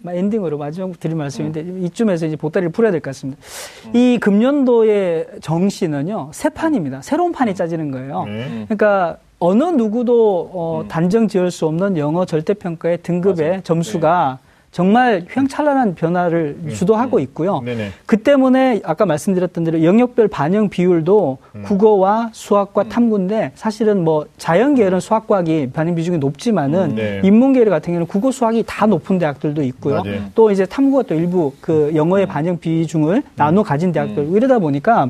[0.08, 1.64] 엔딩으로 마지막 드릴 말씀인데 어.
[1.84, 3.40] 이쯤에서 이제 보따리를 풀어야 될 것 같습니다.
[3.86, 3.90] 어.
[3.94, 7.00] 이 금년도의 정시는요, 새 판입니다.
[7.02, 8.24] 새로운 판이 짜지는 거예요.
[8.26, 8.64] 네.
[8.68, 10.88] 그러니까 어느 누구도 어, 음.
[10.88, 13.62] 단정 지을 수 없는 영어 절대평가의 등급의 맞아.
[13.62, 14.49] 점수가 네.
[14.72, 17.22] 정말 휘황찬란한 변화를 음, 주도하고 음.
[17.22, 17.60] 있고요.
[17.64, 17.90] 네네.
[18.06, 21.62] 그 때문에 아까 말씀드렸던 대로 영역별 반영 비율도 음.
[21.62, 22.88] 국어와 수학과 음.
[22.88, 27.20] 탐구인데 사실은 뭐 자연계열은 수학과학이 반영 비중이 높지만은 음, 네.
[27.24, 30.04] 인문계열 같은 경우는 국어 수학이 다 높은 대학들도 있고요.
[30.04, 30.20] 맞아요.
[30.36, 35.08] 또 이제 탐구가 또 일부 그 영어의 반영 비중을 나눠 가진 대학들 이러다 보니까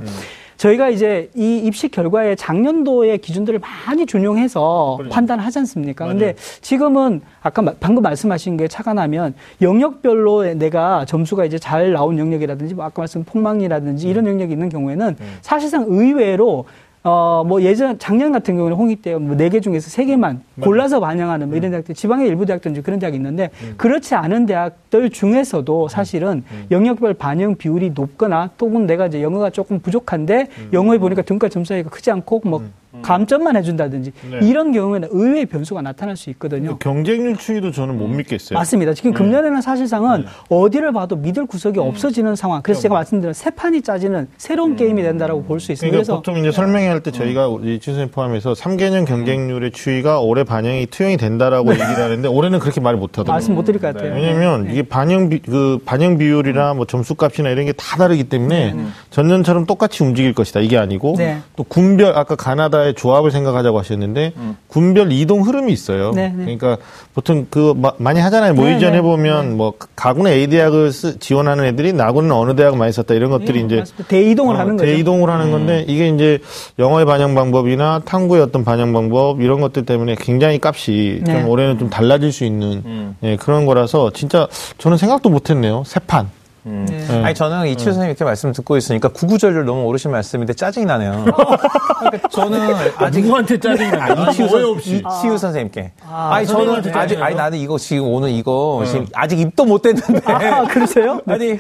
[0.60, 5.08] 저희가 이제 이 입시 결과에 작년도의 기준들을 많이 준용해서 그래.
[5.08, 6.04] 판단하지 않습니까?
[6.04, 6.18] 맞아요.
[6.18, 12.74] 근데 지금은 아까 방금 말씀하신 게 차가 나면 영역별로 내가 점수가 이제 잘 나온 영역이라든지
[12.74, 14.32] 뭐 아까 말씀 폭망이라든지 이런 음.
[14.32, 15.38] 영역이 있는 경우에는 음.
[15.40, 16.66] 사실상 의외로
[17.02, 21.56] 어, 뭐 예전, 작년 같은 경우는 홍익대 뭐네 개 중에서 세 개만 골라서 반영하는 뭐
[21.56, 21.72] 이런 음.
[21.72, 23.74] 대학들, 지방의 일부 대학들 그런 대학이 있는데 음.
[23.78, 25.88] 그렇지 않은 대학들 중에서도 음.
[25.88, 26.66] 사실은 음.
[26.70, 30.68] 영역별 반영 비율이 높거나 또는 내가 이제 영어가 조금 부족한데 음.
[30.74, 32.72] 영어에 보니까 등가 점수 차이가 크지 않고 뭐 음.
[33.02, 34.38] 감점만 해준다든지 네.
[34.42, 36.76] 이런 경우에는 의외의 변수가 나타날 수 있거든요.
[36.78, 38.58] 경쟁률 추이도 저는 못 믿겠어요.
[38.58, 38.94] 맞습니다.
[38.94, 39.18] 지금 네.
[39.18, 40.26] 금년에는 사실상은 네.
[40.48, 41.84] 어디를 봐도 믿을 구석이 음.
[41.86, 42.62] 없어지는 상황.
[42.62, 44.76] 그래서 제가 말씀드린 세 판이 짜지는 새로운 음.
[44.76, 45.90] 게임이 된다라고 볼 수 있습니다.
[45.94, 47.48] 그러니까 보통 이제 설명할 때 저희가
[47.80, 53.10] 진선생 포함해서 3개년 경쟁률의 추이가 올해 반영이 투영이 된다라고 얘기를 하는데 올해는 그렇게 말을 못
[53.10, 53.32] 하더라고요.
[53.34, 54.14] 말씀 못 드릴 것 같아요.
[54.14, 54.72] 왜냐면 네.
[54.72, 58.74] 이게 반영 비, 그 반영 비율이나 뭐 점수값이나 이런 게 다 다르기 때문에
[59.10, 60.60] 전년처럼 똑같이 움직일 것이다.
[60.60, 61.16] 이게 아니고
[61.56, 64.56] 또 군별 아까 가나다 의 조합을 생각하자고 하셨는데 음.
[64.68, 66.12] 군별 이동 흐름이 있어요.
[66.12, 66.44] 네, 네.
[66.44, 66.78] 그러니까
[67.14, 68.54] 보통 그 마, 많이 하잖아요.
[68.54, 68.96] 모의전 네, 네.
[68.98, 69.54] 해보면 네.
[69.54, 73.84] 뭐 가군의 A 대학을 쓰, 지원하는 애들이 나군은 어느 대학 많이 썼다 이런 것들이 이제
[74.08, 74.90] 대이동을 어, 하는 거죠.
[74.90, 76.38] 대이동을 하는 건데 이게 이제
[76.78, 81.90] 영어의 반영 방법이나 탐구의 어떤 반영 방법 이런 것들 때문에 굉장히 값이 좀 올해는 좀
[81.90, 83.16] 달라질 수 있는 음.
[83.22, 85.82] 예, 그런 거라서 진짜 저는 생각도 못했네요.
[85.86, 86.28] 세 판.
[86.66, 86.86] 음.
[86.88, 87.24] 네.
[87.24, 87.92] 아니 저는 이치우 음.
[87.92, 91.24] 선생님 이렇게 말씀 듣고 있으니까 구구절절 너무 오르신 말씀인데 짜증이 나네요.
[92.00, 92.60] 그러니까 저는
[92.96, 94.26] 아직 누구한테 짜증이 나요?
[94.30, 95.92] 이치우, 선, 이치우 선생님께.
[96.06, 98.90] 아, 아니 저는 아직 아니 나는 이거 지금 오늘 이거 네.
[98.90, 100.20] 지금 아직 입도 못 댔는데.
[100.24, 101.20] 아, 그러세요?
[101.26, 101.58] 아니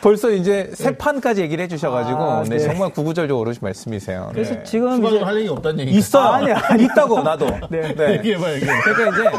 [0.00, 2.56] 벌써 이제 세 판까지 얘기를 해주셔가지고 아, 네.
[2.56, 2.58] 네.
[2.58, 4.30] 정말 구구절절 오르신 말씀이세요.
[4.32, 4.62] 그래서 네.
[4.64, 5.92] 지금 이제 할 얘기 없다는 얘기.
[5.92, 6.28] 있어요.
[6.28, 7.46] 아니, 아니 있다고 나도.
[7.70, 7.94] 네.
[7.94, 8.12] 네.
[8.14, 8.72] 얘기해봐 얘기해.
[8.82, 9.30] 그러니까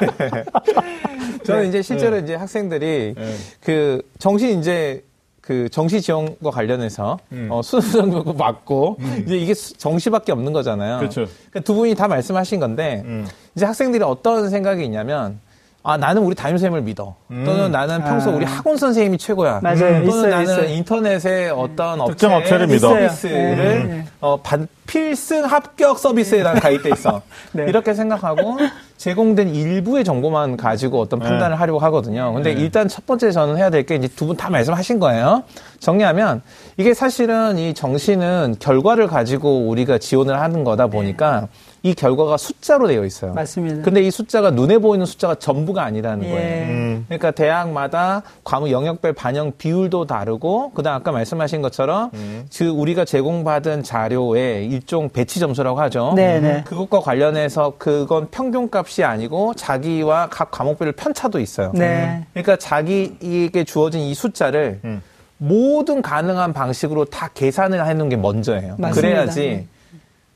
[0.00, 0.44] 이제
[1.44, 3.14] 저는 이제 실제로 이제 학생들이
[3.60, 5.04] 그 정신 이제
[5.40, 7.48] 그 정시 지원과 관련해서 음.
[7.50, 9.22] 어, 수능도 맞고 음.
[9.26, 10.98] 이제 이게 정시밖에 없는 거잖아요.
[10.98, 11.26] 그렇죠.
[11.50, 13.26] 그러니까 두 분이 다 말씀하신 건데 음.
[13.54, 15.38] 이제 학생들이 어떤 생각이 있냐면
[15.86, 17.42] 아 나는 우리 담임 선생님을 믿어 음.
[17.44, 18.34] 또는 나는 평소 아.
[18.34, 19.78] 우리 학원 선생님이 최고야 맞아요.
[19.78, 20.64] 또는 있어요, 나는 있어요.
[20.70, 24.04] 인터넷에 어떤 특정 업체를 믿어 서비스를 네, 네.
[24.22, 27.20] 어, 반, 필승 합격 서비스에 난 가입돼 있어
[27.52, 27.66] 네.
[27.68, 28.56] 이렇게 생각하고
[28.96, 31.26] 제공된 일부의 정보만 가지고 어떤 네.
[31.28, 32.32] 판단을 하려고 하거든요.
[32.32, 32.60] 근데 네.
[32.62, 35.42] 일단 첫 번째 저는 해야 될 게 이제 두 분 다 말씀하신 거예요.
[35.80, 36.40] 정리하면
[36.78, 41.48] 이게 사실은 이 정시는 결과를 가지고 우리가 지원을 하는 거다 보니까
[41.84, 43.34] 이 결과가 숫자로 되어 있어요.
[43.34, 43.82] 맞습니다.
[43.82, 46.30] 근데 이 숫자가 눈에 보이는 숫자가 전부가 아니라는 예.
[46.30, 46.66] 거예요.
[46.68, 47.04] 음.
[47.08, 52.46] 그러니까 대학마다 과목 영역별 반영 비율도 다르고 그다음 아까 말씀하신 것처럼 음.
[52.56, 56.14] 그 우리가 제공받은 자료의 일종 배치 점수라고 하죠.
[56.16, 56.40] 네네.
[56.40, 56.64] 네.
[56.64, 61.70] 그것과 관련해서 그건 평균값이 아니고 자기와 각 과목별로 편차도 있어요.
[61.74, 62.24] 네.
[62.32, 65.02] 그러니까 자기에게 주어진 이 숫자를 음.
[65.36, 68.76] 모든 가능한 방식으로 다 계산을 해놓은 게 먼저예요.
[68.78, 68.92] 맞습니다.
[68.94, 69.66] 그래야지 네.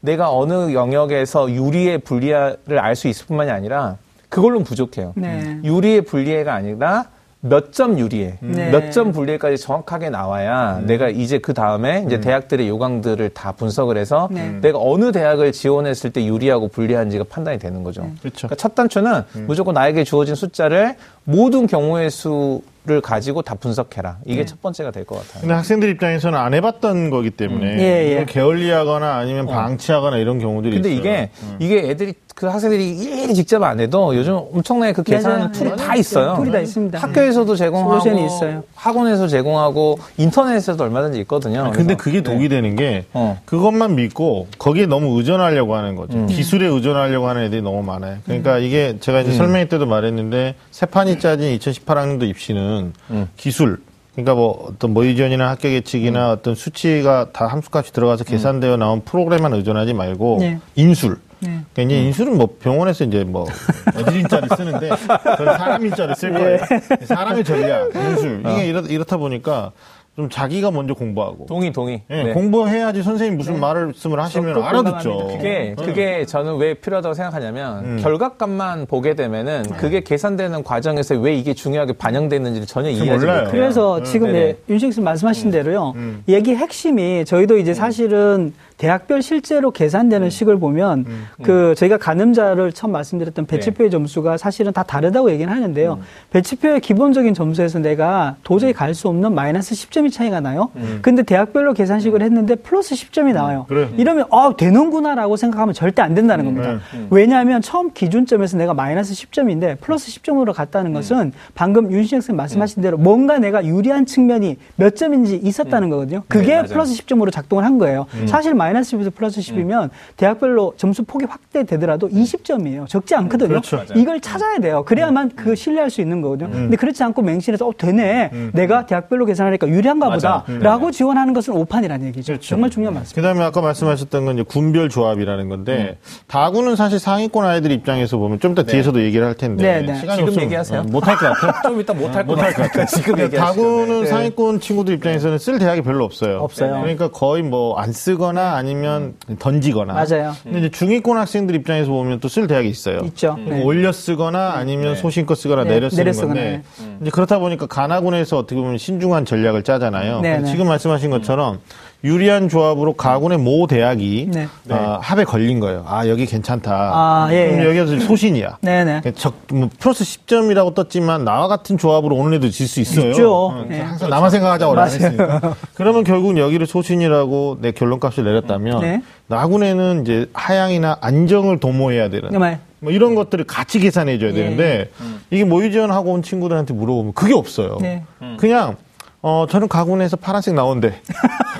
[0.01, 3.97] 내가 어느 영역에서 유리의 불리를 알 수 있을 뿐만이 아니라
[4.29, 5.13] 그걸로는 부족해요.
[5.17, 5.59] 네.
[5.65, 7.07] 유리의 불리해가 아니라
[7.41, 8.71] 몇 점 유리해, 네.
[8.73, 10.87] 몇점 불리해까지 정확하게 나와야 음.
[10.87, 12.21] 내가 이제 그 다음에 이제 음.
[12.21, 14.59] 대학들의 요강들을 다 분석을 해서 네.
[14.61, 18.03] 내가 어느 대학을 지원했을 때 유리하고 불리한지가 판단이 되는 거죠.
[18.03, 18.13] 네.
[18.23, 19.45] 그러니까 첫 단추는 음.
[19.47, 24.17] 무조건 나에게 주어진 숫자를 모든 경우의 수 를 가지고 다 분석해라.
[24.25, 24.45] 이게 네.
[24.47, 25.41] 첫 번째가 될 것 같아요.
[25.43, 27.81] 근데 학생들 입장에서는 안 해봤던 거기 때문에 음.
[27.81, 28.25] 예, 예.
[28.27, 29.53] 게을리하거나 아니면 어.
[29.53, 31.01] 방치하거나 이런 경우들이 근데 있어요.
[31.01, 31.57] 이게 음.
[31.59, 36.37] 이게 애들이 그 학생들이 일일이 직접 안 해도 요즘 엄청나게 그 계산 tool이 다 있어요.
[36.37, 36.97] tool이 다 있습니다.
[36.99, 38.63] 학교에서도 제공하고 있어요.
[38.77, 41.65] 학원에서 제공하고 인터넷에서도 얼마든지 있거든요.
[41.65, 42.49] 아, 근데 그게 독이 네.
[42.49, 43.41] 되는 게 어.
[43.45, 46.17] 그것만 믿고 거기에 너무 의존하려고 하는 거죠.
[46.17, 46.27] 음.
[46.29, 48.19] 기술에 의존하려고 하는 애들이 너무 많아요.
[48.25, 48.63] 그러니까 음.
[48.63, 49.37] 이게 제가 이제 음.
[49.37, 52.78] 설명회 때도 말했는데 새 판이 짜진 2018학년도 입시는
[53.11, 53.29] 음.
[53.37, 53.81] 기술
[54.15, 56.39] 그러니까 뭐 어떤 모의지원이나 합격 예측이나 음.
[56.39, 60.59] 어떤 수치가 다 함수값이 들어가서 계산되어 나온 프로그램만 의존하지 말고 네.
[60.75, 61.63] 인술 네.
[61.73, 62.07] 그러니까 이제 음.
[62.07, 63.47] 인수는 뭐 병원에서 이제 뭐
[63.95, 64.91] 어디 인자를 쓰는데
[65.37, 66.59] 저는 사람 인자를 쓸 거예요.
[67.01, 67.07] 예.
[67.07, 68.65] 사람의 전략, 인술 이게 어.
[68.65, 69.71] 이렇, 이렇다 보니까
[70.19, 71.47] 좀 자기가 먼저 공부하고.
[71.47, 72.03] 동의, 동의.
[72.09, 72.33] 네, 네.
[72.33, 73.61] 공부해야지 선생님 무슨 네.
[73.61, 75.29] 말씀을 하시면 알아듣죠.
[75.29, 75.85] 그게, 네.
[75.85, 77.99] 그게 저는 왜 필요하다고 생각하냐면, 음.
[78.03, 79.77] 결과값만 보게 되면은 네.
[79.77, 83.49] 그게 계산되는 과정에서 왜 이게 중요하게 반영되는지를 전혀 이해하지 못해요.
[83.53, 84.05] 그래서 음.
[84.05, 85.53] 지금 네, 윤식 씨 말씀하신 음.
[85.53, 85.93] 대로요.
[85.95, 86.25] 음.
[86.29, 87.75] 얘기 핵심이 저희도 이제 음.
[87.75, 90.31] 사실은 대학별 실제로 계산되는 음.
[90.31, 91.27] 식을 보면 음.
[91.43, 93.57] 그 저희가 가늠자를 처음 말씀드렸던 네.
[93.57, 93.93] 배치표의 네.
[93.93, 95.95] 점수가 사실은 다 다르다고 얘기는 하는데요.
[95.95, 96.03] 음.
[96.31, 100.71] 배치표의 기본적인 점수에서 내가 도저히 갈 수 없는 마이너스 10점이 차이가 나요.
[100.77, 100.99] 음.
[101.03, 103.67] 근데 대학별로 계산식을 했는데 플러스 10점이 나와요.
[103.69, 103.89] 그래.
[103.97, 106.55] 이러면 아 되는구나라고 생각하면 절대 안 된다는 음.
[106.55, 106.81] 겁니다.
[106.93, 107.07] 네.
[107.11, 112.99] 왜냐하면 처음 기준점에서 내가 마이너스 10점인데 플러스 10점으로 갔다는 것은 방금 윤신혁 선생님 말씀하신 대로
[112.99, 116.23] 뭔가 내가 유리한 측면이 몇 점인지 있었다는 거거든요.
[116.29, 118.07] 그게 네, 플러스 10점으로 작동을 한 거예요.
[118.27, 119.89] 사실 마이너스 10에서 플러스 10이면 음.
[120.17, 122.87] 대학별로 점수 폭이 확대되더라도 20점이에요.
[122.89, 123.49] 적지 않거든요.
[123.49, 123.83] 그렇죠.
[123.95, 124.85] 이걸 찾아야 돼요.
[124.87, 125.31] 그래야만 음.
[125.37, 126.49] 그 신뢰할 수 있는 거거든요.
[126.49, 126.53] 음.
[126.53, 128.31] 근데 그렇지 않고 맹신해서 어 되네.
[128.33, 128.51] 음.
[128.55, 130.93] 내가 대학별로 계산하니까 유리한 가 보다라고 음.
[130.93, 132.33] 지원하는 것은 오판이라는 얘기죠.
[132.35, 132.49] 그렇죠.
[132.49, 133.15] 정말 중요한 말씀.
[133.15, 138.53] 그다음에 아까 말씀하셨던 건 이제 군별 조합이라는 건데 다구는 사실 상위권 아이들 입장에서 보면 좀
[138.53, 138.73] 이따 네.
[138.73, 139.99] 뒤에서도 얘기를 할 텐데 네, 네.
[140.01, 140.81] 시간이 지금 얘기하세요.
[140.81, 141.53] 어, 못할 것 같아요.
[141.63, 142.87] 좀 이따 못할 것 같아요.
[142.87, 144.07] 지금 얘기 다구는 네.
[144.07, 146.39] 상위권 친구들 입장에서는 쓸 대학이 별로 없어요.
[146.41, 146.81] 없어요.
[146.81, 149.93] 그러니까 거의 뭐 안 쓰거나 아니면 던지거나.
[149.95, 150.33] 맞아요.
[150.43, 152.99] 근데 이제 중위권 학생들 입장에서 보면 또 쓸 대학이 있어요.
[153.05, 153.39] 있죠.
[153.47, 153.63] 네.
[153.63, 155.01] 올려 쓰거나 아니면 네.
[155.01, 155.71] 소신껏 쓰거나 네.
[155.75, 156.99] 내려 쓰는 건데 음.
[157.01, 160.21] 이제 그렇다 보니까 가나군에서 어떻게 보면 신중한 전략을 짜 잖아요.
[160.21, 160.51] 네, 네.
[160.51, 161.59] 지금 말씀하신 것처럼
[162.05, 164.47] 유리한 조합으로 가군의 모 대학이 네.
[164.71, 165.85] 어, 합에 걸린 거예요.
[165.89, 166.71] 아 여기 괜찮다.
[166.73, 167.79] 아, 예, 그럼 예.
[167.81, 168.59] 여기가 소신이야.
[168.61, 169.01] 네네.
[169.03, 169.13] 네.
[169.13, 173.11] 적, 뭐, 플러스 10점이라고 떴지만 나와 같은 조합으로 오는 애도 질 수 있어요.
[173.11, 173.35] 있죠.
[173.35, 173.81] 어, 네.
[173.81, 175.57] 항상 나만 생각하자고 했으니까.
[175.75, 179.03] 그러면 결국 여기를 소신이라고 내 결론값을 내렸다면 네.
[179.27, 182.31] 나군에는 이제 하향이나 안정을 도모해야 되는.
[182.39, 182.61] 네.
[182.81, 184.35] 뭐 이런 것들을 같이 계산해 줘야 예.
[184.35, 185.21] 되는데 음.
[185.33, 187.79] 이게 모의지원 하고 온 친구들한테 물어보면 그게 없어요.
[187.81, 188.05] 네.
[188.23, 188.37] 음.
[188.39, 188.77] 그냥
[189.21, 191.01] 어, 저는 가군에서 파란색 나온대.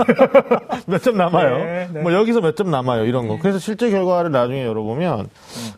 [0.87, 1.59] 몇점 남아요.
[1.59, 2.01] 네, 네.
[2.03, 3.05] 뭐 여기서 몇 점 남아요.
[3.05, 3.39] 이런 거.
[3.41, 5.29] 그래서 실제 결과를 나중에 열어보면, 음.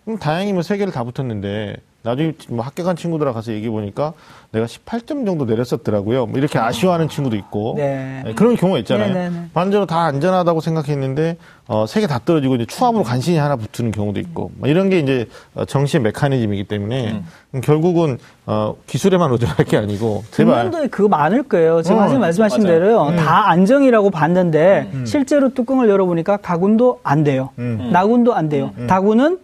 [0.09, 4.12] 음, 다행히 뭐 세 개를 다 붙었는데, 나중에 뭐 학교 간 친구들하고 가서 얘기해 보니까
[4.52, 6.26] 내가 18점 정도 내렸었더라고요.
[6.26, 8.22] 뭐 이렇게 아쉬워하는 친구도 있고 네.
[8.24, 9.14] 네, 그런 경우가 있잖아요.
[9.14, 9.46] 네, 네, 네.
[9.54, 11.36] 반대로 다 안전하다고 생각했는데
[11.68, 14.98] 어, 세 개 다 떨어지고 이제 추합으로 간신히 하나 붙는 경우도 있고 뭐 이런 게
[14.98, 17.22] 이제 어, 정시의 메커니즘이기 때문에
[17.54, 17.60] 음.
[17.60, 21.82] 결국은 어, 기술에만 의존할 게 아니고 제발 분도 그거 많을 거예요.
[21.82, 22.78] 지금 어, 선생님 말씀하신 맞아요.
[22.80, 23.02] 대로요.
[23.10, 23.16] 음.
[23.16, 25.06] 다 안정이라고 봤는데 음.
[25.06, 27.50] 실제로 뚜껑을 열어보니까 가군도 안 돼요.
[27.58, 27.90] 음.
[27.92, 28.72] 나군도 안 돼요.
[28.78, 28.86] 음.
[28.88, 29.38] 다군은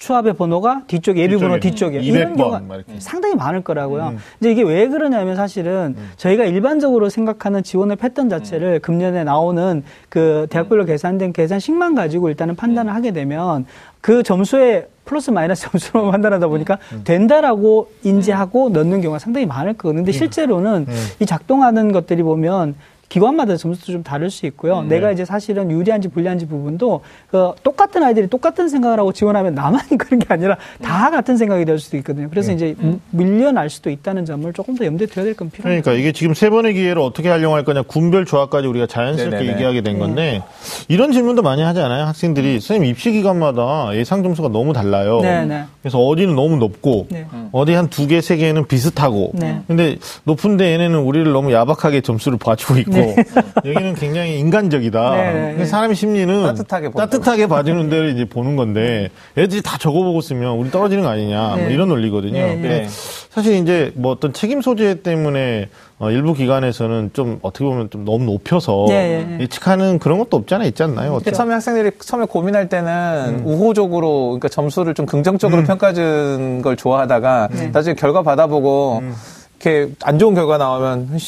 [0.00, 2.62] 추합의 번호가 뒤쪽 예비 번호 뒤쪽에 이런 경우가
[2.98, 4.08] 상당히 많을 거라고요.
[4.08, 4.18] 음.
[4.40, 6.10] 이제 이게 왜 그러냐면 사실은 음.
[6.16, 8.80] 저희가 일반적으로 생각하는 지원의 패턴 자체를 음.
[8.80, 12.96] 금년에 나오는 그 대학별로 계산된 계산식만 가지고 일단은 판단을 음.
[12.96, 13.66] 하게 되면
[14.00, 17.02] 그 점수에 플러스 마이너스 점수로 판단하다 보니까 음.
[17.04, 19.98] 된다라고 인지하고 넣는 경우가 상당히 많을 거거든요.
[20.00, 20.86] 근데 실제로는
[21.20, 22.74] 이 작동하는 것들이 보면
[23.14, 24.78] 기관마다 점수도 좀 다를 수 있고요.
[24.78, 25.14] 음, 내가 네.
[25.14, 30.26] 이제 사실은 유리한지 불리한지 부분도 그 똑같은 아이들이 똑같은 생각을 하고 지원하면 나만 그런 게
[30.30, 31.10] 아니라 다 음.
[31.10, 32.28] 같은 생각이 될 수도 있거든요.
[32.30, 32.54] 그래서 네.
[32.54, 33.00] 이제 음.
[33.10, 35.82] 밀려날 수도 있다는 점을 조금 더 염두에 둬야 될 건 필요합니다.
[35.82, 39.52] 그러니까 이게 지금 세 번의 기회를 어떻게 활용할 거냐 군별 조합까지 우리가 자연스럽게 네네네.
[39.54, 40.42] 얘기하게 된 건데 네.
[40.88, 42.04] 이런 질문도 많이 하지 않아요?
[42.06, 42.60] 학생들이 음.
[42.60, 45.20] 선생님 입시 기간마다 예상 점수가 너무 달라요.
[45.20, 45.64] 네네.
[45.82, 47.26] 그래서 어디는 너무 높고 네.
[47.52, 49.62] 어디 한 두 개, 세 개는 비슷하고 네.
[49.66, 53.24] 근데 높은데 얘네는 우리를 너무 야박하게 점수를 봐주고 있고 네.
[53.64, 55.10] 여기는 굉장히 인간적이다.
[55.16, 55.64] 네, 네.
[55.64, 61.04] 사람의 심리는 따뜻하게, 따뜻하게 봐주는 데를 이제 보는 건데 애들이 다 적어보고 쓰면 우리 떨어지는
[61.04, 61.72] 거 아니냐 뭐 네.
[61.72, 62.32] 이런 논리거든요.
[62.32, 62.86] 네, 근데
[63.30, 65.68] 사실 이제 뭐 어떤 책임 소재 때문에
[66.00, 70.64] 어, 일부 기관에서는 좀 어떻게 보면 좀 너무 높여서 네, 예측하는 그런 것도 없지 않아
[70.64, 71.12] 있지 않나요?
[71.12, 71.30] 어떻게?
[71.30, 73.42] 처음에 학생들이 처음에 고민할 때는 음.
[73.44, 75.66] 우호적으로 그러니까 점수를 좀 긍정적으로 음.
[75.66, 77.66] 평가준 걸 좋아하다가 네.
[77.68, 79.14] 나중에 결과 받아보고 음.
[79.60, 81.10] 이렇게 안 좋은 결과 나오면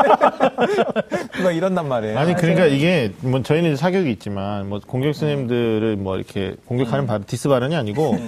[1.42, 2.18] 막 이런단 말이에요.
[2.18, 7.48] 아니 그러니까 이게 뭐 저희는 사격이 있지만 뭐 공격 선생님들을 뭐 이렇게 공격하는 발, 디스
[7.48, 8.18] 발언이 아니고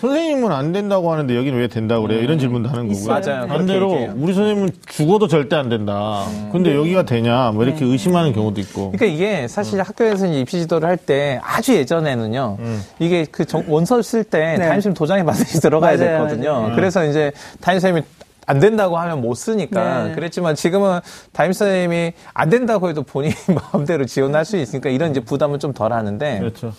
[0.00, 2.20] 선생님은 안 된다고 하는데 여기는 왜 된다고 그래요?
[2.20, 3.06] 이런 질문도 하는 거고요.
[3.08, 3.46] 맞아요.
[3.46, 6.24] 반대로 우리 선생님은 죽어도 절대 안 된다.
[6.50, 7.52] 근데 여기가 되냐?
[7.52, 8.90] 뭐 이렇게 의심하는 경우도 있고.
[8.92, 12.58] 그러니까 이게 사실 학교에서 입시 지도를 할 때 아주 예전에는요.
[12.60, 12.80] 음.
[13.00, 14.68] 이게 그 원서 쓸때 네.
[14.68, 16.52] 담임선생님 도장에 반드시 들어가야 맞아요, 됐거든요.
[16.60, 16.74] 맞아요.
[16.76, 18.06] 그래서 이제 담임선생님이
[18.52, 20.14] 안 된다고 하면 못 쓰니까 네.
[20.14, 21.00] 그랬지만 지금은
[21.32, 23.32] 담임 선생님이 안 된다고 해도 본인
[23.72, 26.74] 마음대로 지원할 수 있으니까 이런 이제 부담은 좀 덜 하는데 그렇죠.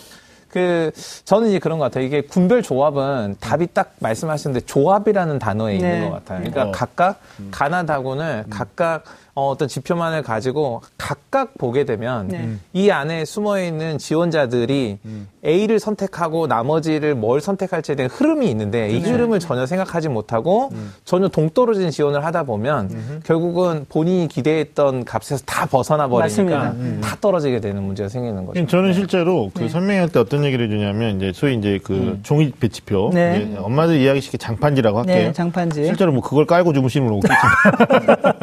[0.49, 0.91] 그
[1.25, 2.03] 저는 이제 그런 것 같아요.
[2.03, 5.95] 이게 군별 조합은 답이 딱 말씀하시는데 조합이라는 단어에 네.
[5.95, 6.39] 있는 것 같아요.
[6.41, 6.71] 그러니까 어.
[6.71, 7.47] 각각 음.
[7.49, 8.49] 가나다군을 음.
[8.51, 12.55] 각각 어, 어떤 지표만을 가지고 각각 보게 되면 네.
[12.73, 15.27] 이 안에 숨어 있는 지원자들이 음.
[15.45, 19.11] A를 선택하고 나머지를 뭘 선택할지에 대한 흐름이 있는데 이 네.
[19.11, 20.93] 흐름을 전혀 생각하지 못하고 음.
[21.03, 23.19] 전혀 동떨어진 지원을 하다 보면 음.
[23.25, 27.01] 결국은 본인이 기대했던 값에서 다 벗어나 버리니까 음.
[27.03, 28.65] 다 떨어지게 되는 문제가 생기는 거죠.
[28.65, 29.69] 저는 실제로 그 네.
[29.69, 32.19] 설명할 때 어떤 얘기를 해주냐면 이제 소위 이제 그 음.
[32.23, 33.55] 종이 배치표 네.
[33.57, 35.15] 엄마들 이야기 쉽게 장판지라고 할게요.
[35.15, 35.85] 네, 장판지.
[35.85, 38.33] 실제로 뭐 그걸 깔고 주무시는 분 없겠지만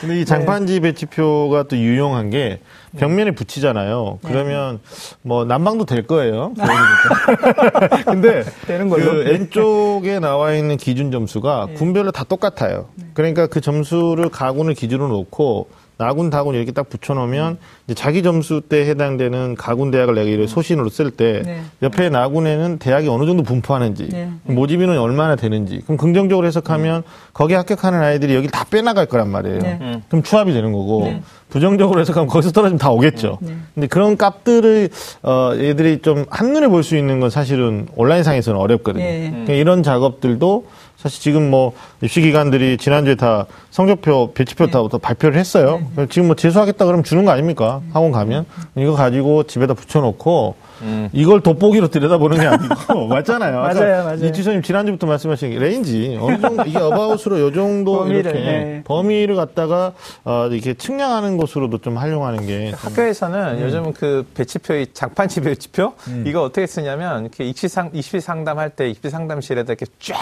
[0.00, 2.60] 근데 이 장판지 배치표가 또 유용한 게
[2.98, 4.18] 벽면에 붙이잖아요.
[4.24, 4.80] 그러면
[5.22, 6.52] 뭐 난방도 될 거예요.
[8.06, 9.04] 근데 되는 걸로.
[9.04, 11.74] 그 N 쪽에 나와 있는 기준 점수가 네.
[11.74, 12.88] 군별로 다 똑같아요.
[12.94, 13.06] 네.
[13.14, 17.58] 그러니까 그 점수를 가군을 기준으로 놓고 나군, 다군 이렇게 딱 붙여놓으면 음.
[17.86, 21.62] 이제 자기 점수 때 해당되는 가군 대학을 내가 이를 소신으로 쓸때 네.
[21.82, 24.30] 옆에 나군에는 대학이 어느 정도 분포하는지 네.
[24.42, 27.02] 모집인은 얼마나 되는지 그럼 긍정적으로 해석하면 음.
[27.32, 29.58] 거기에 합격하는 아이들이 여기 다 빼나갈 거란 말이에요.
[29.60, 29.78] 네.
[29.80, 30.02] 음.
[30.08, 31.22] 그럼 추합이 되는 거고 네.
[31.48, 33.38] 부정적으로 해석하면 거기서 떨어지면 다 오겠죠.
[33.40, 33.56] 네.
[33.74, 34.90] 근데 그런 값들을
[35.22, 39.02] 어 얘들이 좀 한눈에 볼 수 있는 건 사실은 온라인상에서는 어렵거든요.
[39.02, 39.28] 네.
[39.30, 44.98] 그러니까 이런 작업들도 사실 지금 뭐 입시 기관들이 지난주에 다 성적표, 배치표 다 네.
[44.98, 45.82] 발표를 했어요.
[45.94, 46.06] 네.
[46.08, 47.82] 지금 뭐 재수하겠다 그러면 주는 거 아닙니까?
[47.92, 48.46] 학원 가면.
[48.76, 51.08] 이거 가지고 집에다 붙여놓고 음.
[51.12, 53.60] 이걸 돋보기로 들여다보는 게 아니고 맞잖아요.
[53.60, 54.24] 맞아요, 맞아요.
[54.24, 58.82] 이지선님 지난주부터 말씀하신 range 어느 정도 이게 about으로 요 정도 범위를, 이렇게 네.
[58.84, 59.92] 범위를 갖다가
[60.24, 63.62] 어, 이렇게 측량하는 것으로도 좀 활용하는 게 학교에서는 음.
[63.62, 66.24] 요즘은 그 배치표의 장판지 배치표 음.
[66.26, 70.16] 이거 어떻게 쓰냐면 이렇게 입시 상 입시 상담할 때 입시 상담실에다 이렇게 쫙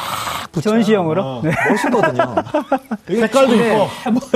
[0.60, 1.50] 전시형으로 어, 네.
[1.68, 2.34] 멋있거든요.
[3.06, 3.88] 색깔도 이뻐.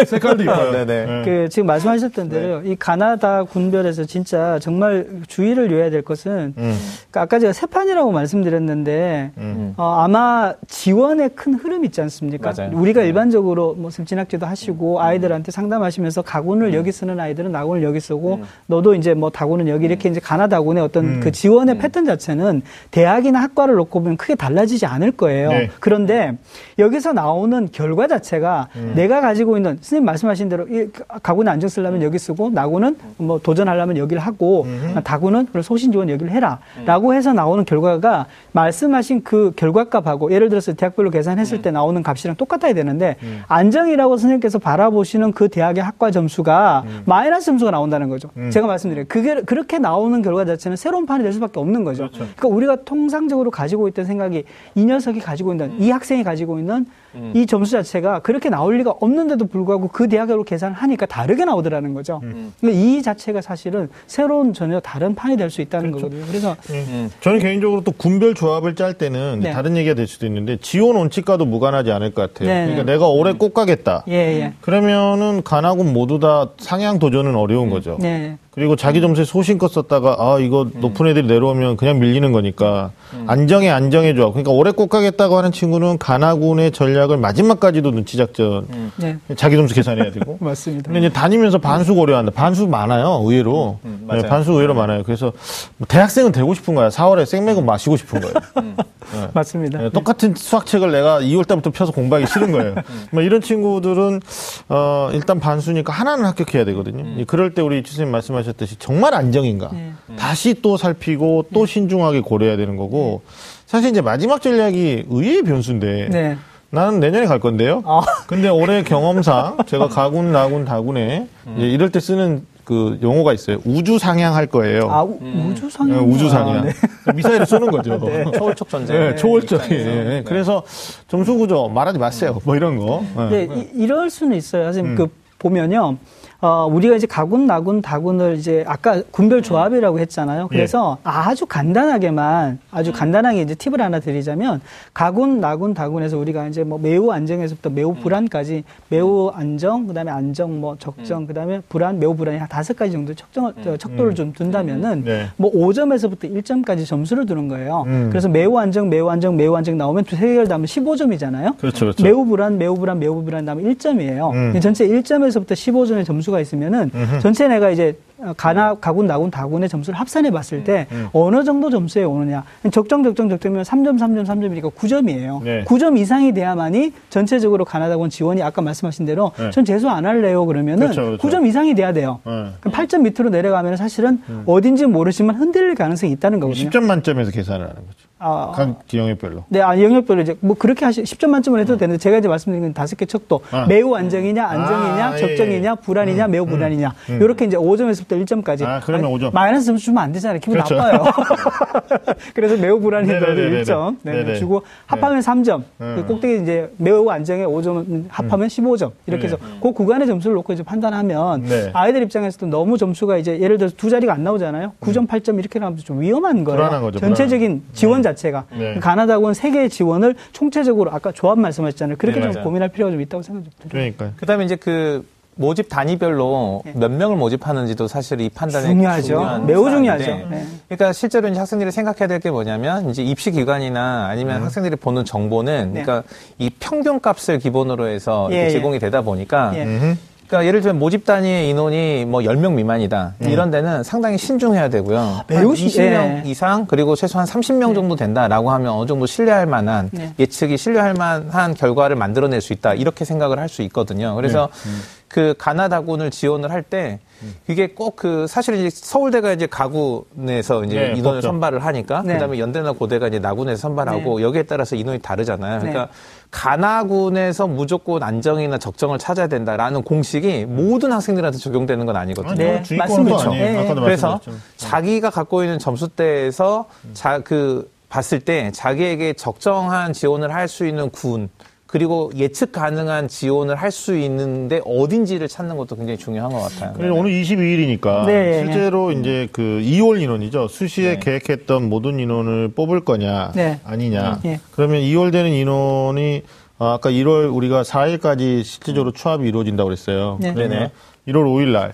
[0.05, 0.73] 색깔도 이뻐요.
[0.73, 1.07] 네네.
[1.07, 1.23] 네.
[1.25, 2.71] 그 지금 말씀하셨던 대로 네.
[2.71, 6.77] 이 가나다 군별에서 진짜 정말 주의를 요해야 될 것은 음.
[7.11, 9.75] 그러니까 아까 제가 세 판이라고 말씀드렸는데 음.
[9.77, 12.53] 어, 아마 지원의 큰 흐름 있지 않습니까?
[12.57, 12.73] 맞아요.
[12.75, 13.07] 우리가 네.
[13.07, 15.03] 일반적으로 뭐 진학제도 하시고 음.
[15.03, 16.75] 아이들한테 상담하시면서 가군을 음.
[16.75, 18.45] 여기 쓰는 아이들은 나군을 여기 쓰고 음.
[18.67, 23.41] 너도 이제 뭐 다군은 여기 이렇게 이제 가나 다군의 어떤 그 지원의 패턴 자체는 대학이나
[23.43, 25.51] 학과를 놓고 보면 크게 달라지지 않을 거예요.
[25.51, 25.71] 네.
[25.79, 26.33] 그런데
[26.79, 30.89] 여기서 나오는 결과 자체가 내가 가지고 있는 선생님 말씀하신 대로 이
[31.23, 34.67] 가군을 안정 쓰려면 여기 쓰고 나군은 뭐 도전하려면 여기를 하고
[35.05, 36.61] 다군은 소신 지원 여기를 해라.
[36.79, 36.85] 음.
[36.87, 41.63] 라고 해서 나오는 결과가 말씀하신 그 결과값하고 예를 들어서 대학별로 계산했을 음.
[41.63, 43.43] 때 나오는 값이랑 똑같아야 되는데 음.
[43.49, 47.03] 안정이라고 선생님께서 바라보시는 그 대학의 학과 점수가 음.
[47.05, 48.31] 마이너스 점수가 나온다는 거죠.
[48.37, 48.51] 음.
[48.51, 49.07] 제가 말씀드려요.
[49.09, 52.05] 그게 그렇게 나오는 결과 자체는 새로운 판이 될 수밖에 없는 거죠.
[52.05, 52.19] 그렇죠.
[52.37, 57.33] 그러니까 우리가 통상적으로 가지고 있던 생각이 이 녀석이 가지고 있는 이 학생이 가지고 있는 음.
[57.35, 62.21] 이 점수 자체가 그렇게 나올 리가 없는데도 불구하고 그 대학으로 계산을 하니까 다르게 나오더라는 거죠.
[62.23, 62.53] 음.
[62.61, 66.09] 그러니까 이 자체가 사실은 새로운 전혀 다른 판이 될 수 있다는 그렇죠.
[66.09, 66.27] 거거든요.
[66.29, 66.87] 그래서 음.
[66.89, 67.11] 음.
[67.21, 69.51] 저는 개인적으로 또 군별 조합을 짤 때는 네.
[69.53, 72.49] 다른 얘기가 될 수도 있는데 지원 원칙과도 무관하지 않을 것 같아요.
[72.49, 72.65] 네.
[72.67, 74.05] 그러니까 내가 올해 꼭 가겠다.
[74.09, 74.53] 예, 예.
[74.61, 77.99] 그러면은 간하군 모두 다 상향 도전은 어려운 거죠.
[78.01, 78.39] 네.
[78.59, 80.73] 그리고 자기 점수에 소신껏 썼다가 아 이거 음.
[80.81, 83.25] 높은 애들이 내려오면 그냥 밀리는 거니까 음.
[83.29, 84.31] 안정해 안정해 줘.
[84.31, 88.91] 그러니까 올해 꼭 가겠다고 하는 친구는 가나군의 전략을 마지막까지도 눈치 작전 음.
[88.97, 89.17] 네.
[89.37, 90.91] 자기 점수 계산해야 되고 맞습니다.
[90.91, 92.33] 근데 이제 다니면서 반수 고려한다.
[92.33, 95.05] 반수 많아요 의외로 음, 음, 네, 반수 의외로 많아요.
[95.05, 95.33] 그래서
[95.77, 96.89] 뭐 대학생은 되고 싶은 거야.
[96.89, 98.35] 4월에 생맥은 마시고 싶은 거예요.
[98.57, 98.77] 음.
[99.13, 99.29] 네.
[99.33, 99.79] 맞습니다.
[99.79, 102.75] 네, 똑같은 수학책을 내가 2월 달부터 펴서 공부하기 싫은 거예요.
[103.13, 104.21] 뭐 이런 친구들은
[104.69, 107.25] 어 일단 반수니까 하나는 합격해야 되거든요.
[107.27, 109.93] 그럴 때 우리 주선생님 말씀하신 말씀하셨듯이 정말 안정인가 네.
[110.17, 111.73] 다시 또 살피고 또 네.
[111.73, 113.23] 신중하게 고려해야 되는 거고
[113.67, 116.39] 사실 이제 마지막 전략이 의외의 변수인데 네.
[116.71, 117.83] 나는 내년에 갈 건데요.
[117.87, 118.01] 아.
[118.27, 121.57] 근데 올해 경험상 제가 가군, 나군, 다군에 음.
[121.59, 123.59] 이럴 때 쓰는 그 용어가 있어요.
[123.65, 124.91] 우주 상향할 거예요.
[124.91, 125.51] 아, 음.
[125.51, 125.97] 우주 상향.
[125.97, 126.59] 네, 우주 상향.
[126.59, 126.73] 아, 네.
[127.15, 127.99] 미사일을 쏘는 거죠.
[127.99, 128.25] 네.
[128.37, 129.01] 초월적 전쟁.
[129.01, 129.69] 네, 초월적인.
[129.69, 130.23] 네.
[130.27, 130.63] 그래서
[131.09, 132.33] 점수 구조 말하지 마세요.
[132.35, 132.41] 음.
[132.45, 133.03] 뭐 이런 거.
[133.31, 134.65] 네, 이, 이럴 수는 있어요.
[134.65, 134.97] 선생님 음.
[134.97, 135.09] 그
[135.39, 135.97] 보면요.
[136.41, 140.47] 어, 우리가 이제 가군, 나군, 다군을 이제 아까 군별 조합이라고 했잖아요.
[140.47, 141.03] 그래서 예.
[141.11, 144.61] 아주 간단하게만 아주 간단하게 이제 팁을 하나 드리자면
[144.95, 147.95] 가군, 나군, 다군에서 우리가 이제 뭐 매우 안정에서부터 매우 음.
[147.97, 151.27] 불안까지 매우 안정, 그다음에 안정, 뭐 적정, 음.
[151.27, 153.77] 그다음에 불안, 매우 불안이 한 다섯 가지 정도 척정 음.
[153.77, 155.27] 척도를 좀 둔다면은 네.
[155.37, 157.85] 뭐 5점에서부터 1점까지 점수를 두는 거예요.
[158.11, 161.59] 그래서 매우 안정, 매우 안정, 매우 안정 나오면 두 세 개를 다음면 15점이잖아요.
[161.59, 162.03] 그렇죠, 그렇죠.
[162.03, 164.61] 매우 불안, 매우 불안, 매우 불안 나오면 1점이에요.
[164.61, 167.21] 전체 1점에서부터 15점의 점수 점수가 있으면은 음흠.
[167.21, 167.97] 전체 내가 이제
[168.37, 171.09] 가나 가군 나군 다군의 점수를 합산해 봤을 때 음, 음.
[171.13, 175.43] 어느 정도 점수에 오느냐 적정 적정 적정이면 3점 3점 3점이니까 9점이에요.
[175.43, 175.65] 네.
[175.65, 179.51] 9점 이상이 돼야만이 전체적으로 가나다군 지원이 아까 말씀하신 대로 네.
[179.51, 181.29] 전 재수 안 할래요 그러면은 그렇죠, 그렇죠.
[181.29, 182.21] 9점 이상이 돼야 돼요.
[182.25, 182.49] 네.
[182.61, 184.43] 그럼 8점 밑으로 내려가면 사실은 음.
[184.47, 186.71] 어딘지 모르지만 흔들릴 가능성이 있다는 거거든요.
[186.71, 188.08] 10점 만점에서 계산을 하는 거죠.
[188.21, 189.45] 아, 각 영역별로.
[189.49, 191.79] 네, 아, 영역별로 이제 뭐 그렇게 하시 10점 만점을 해도 음.
[191.79, 193.67] 되는데 제가 이제 말씀드린 건 다섯 개 척도 아.
[193.67, 195.75] 매우 안정이냐, 안정이냐, 아, 적정이냐, 예, 예.
[195.81, 196.95] 불안이냐, 음, 매우 음, 불안이냐.
[197.11, 197.23] 음.
[197.23, 198.65] 이렇게 이제 5점에서부터 1점까지.
[198.65, 199.33] 아, 그러면 5점.
[199.33, 200.41] 마이너스 점수 주면 안 되잖아요.
[200.41, 200.75] 기분 그렇죠.
[200.75, 201.05] 나빠요.
[202.35, 205.27] 그래서 매우 불안이더라도 1점 네, 네, 주고 합하면 네.
[205.27, 205.63] 3점.
[205.81, 205.95] 음.
[205.97, 208.49] 그 꼭대기 이제 매우 안정에 5점 합하면 음.
[208.49, 208.91] 15점.
[209.07, 211.71] 이렇게 해서 그 구간의 점수를 놓고 이제 판단하면 네.
[211.73, 214.73] 아이들 입장에서도 너무 점수가 이제 예를 들어서 두 자리가 안 나오잖아요.
[214.81, 216.81] 9점, 8점 이렇게 나오면 좀 위험한 거예요.
[216.81, 216.99] 거죠.
[216.99, 218.45] 전체적인 지원 자 체가.
[218.57, 218.75] 네.
[218.81, 221.97] 가나다군 세계의 지원을 총체적으로 아까 조합 말씀하셨잖아요.
[221.99, 223.69] 그렇게 네, 좀 고민할 필요가 좀 있다고 생각이 듭니다.
[223.71, 224.11] 그러니까요.
[224.17, 225.07] 그다음에 이제 그
[225.41, 226.73] 모집 단위별로 네.
[226.75, 229.45] 몇 명을 모집하는지도 사실 이 판단에 중요하죠.
[229.47, 230.05] 매우 중요하죠.
[230.29, 230.45] 네.
[230.69, 234.45] 그러니까 실제로 이제 학생들이 생각해야 될 게 뭐냐면 이제 입시 기관이나 아니면 음.
[234.45, 235.83] 학생들이 보는 정보는 네.
[235.85, 238.79] 그러니까 이 평균 값을 기본으로 해서 예, 제공이 예.
[238.81, 239.97] 되다 보니까 예.
[240.29, 243.15] 그러니까 예를 들면 모집 단위의 인원이 뭐 10명 미만이다.
[243.23, 243.31] 음.
[243.31, 244.99] 이런 데는 상당히 신중해야 되고요.
[244.99, 246.23] 아, 매우 20명 예.
[246.27, 250.13] 이상 그리고 최소한 30명 정도 된다라고 하면 어느 정도 신뢰할 만한 네.
[250.19, 252.75] 예측이 신뢰할 만한 결과를 만들어낼 수 있다.
[252.75, 254.15] 이렇게 생각을 할 수 있거든요.
[254.15, 254.69] 그래서 네.
[254.71, 254.83] 음.
[255.09, 257.01] 그 가나다군을 지원을 할 때
[257.49, 261.29] 이게 꼭 그 사실 이제 서울대가 이제 가군에서 이제 네, 인원을 법죠.
[261.29, 262.13] 선발을 하니까 네.
[262.15, 264.25] 그다음에 연대나 고대가 이제 나군에서 선발하고 네.
[264.25, 265.59] 여기에 따라서 인원이 다르잖아요.
[265.61, 265.93] 그러니까 네.
[266.31, 272.35] 가나군에서 무조건 안정이나 적정을 찾아야 된다라는 공식이 모든 학생들한테 적용되는 건 아니거든요.
[272.35, 273.31] 네, 맞습니다.
[273.31, 273.75] 네.
[273.75, 274.21] 그래서
[274.57, 281.31] 자기가 갖고 있는 점수대에서 자 그 봤을 때 자기에게 적정한 지원을 할 수 있는 군
[281.69, 286.73] 그리고 예측 가능한 지원을 할 수 있는데 어딘지를 찾는 것도 굉장히 중요한 것 같아요.
[286.73, 288.43] 그래 오늘 22일이니까 네.
[288.43, 290.49] 실제로 이제 그 2월 인원이죠.
[290.49, 291.01] 수시에 네.
[291.01, 293.61] 계획했던 모든 인원을 뽑을 거냐 네.
[293.65, 294.21] 아니냐.
[294.23, 294.41] 네.
[294.53, 296.23] 그러면 2월 되는 인원이
[296.59, 300.17] 아, 아까 1월 우리가 4일까지 실질적으로 추합이 이루어진다고 그랬어요.
[300.21, 300.33] 네.
[300.33, 300.71] 그러면
[301.07, 301.73] 1월 5일 날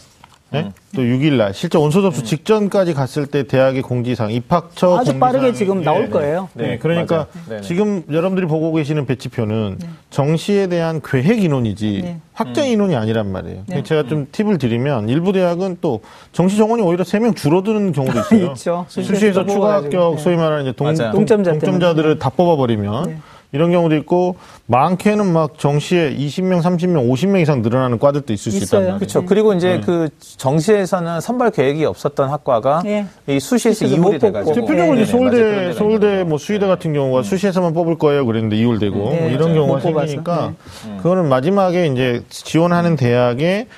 [0.55, 0.61] 네?
[0.67, 0.73] 음.
[0.95, 2.25] 또 6일날 실제 원서 접수 음.
[2.25, 6.49] 직전까지 갔을 때 대학의 공지상 입학처 아주 공지상, 빠르게 지금 나올 네, 거예요.
[6.55, 7.27] 네, 네 그러니까
[7.62, 9.88] 지금 여러분들이 보고 계시는 배치표는 네.
[10.11, 12.21] 정시에 대한 계획 인원이지 네.
[12.33, 12.71] 확정 음.
[12.71, 13.64] 인원이 아니란 말이에요.
[13.67, 13.83] 네.
[13.83, 16.01] 제가 좀 팁을 드리면 일부 대학은 또
[16.33, 18.47] 정시 정원이 오히려 3명 줄어드는 경우도 있어요.
[18.53, 18.87] 있죠.
[18.88, 23.23] 수시에서 추가 합격 소위 말하는 이제 동, 동점자 동점자들을 다 뽑아버리면
[23.55, 24.35] 이런 경우도 있고
[24.67, 28.99] 많게는 막 정시에 20명, 30명, 50명 이상 늘어나는 과들도 있을 수 있단 말이에요.
[28.99, 29.25] 그렇죠.
[29.25, 29.81] 그리고 이제 네.
[29.81, 33.07] 그 정시에서는 선발 계획이 없었던 학과가 네.
[33.29, 35.05] 이 수시에서 이홀이 돼가지고 대표적으로 네.
[35.05, 37.23] 서울대, 서울대 뭐 수의대 같은 경우가 음.
[37.23, 38.27] 수시에서만 뽑을 거예요.
[38.27, 40.55] 그랬는데 이홀되고 뭐 이런 경우가 생기니까
[40.88, 40.97] 네.
[40.97, 43.69] 그거는 마지막에 이제 지원하는 대학에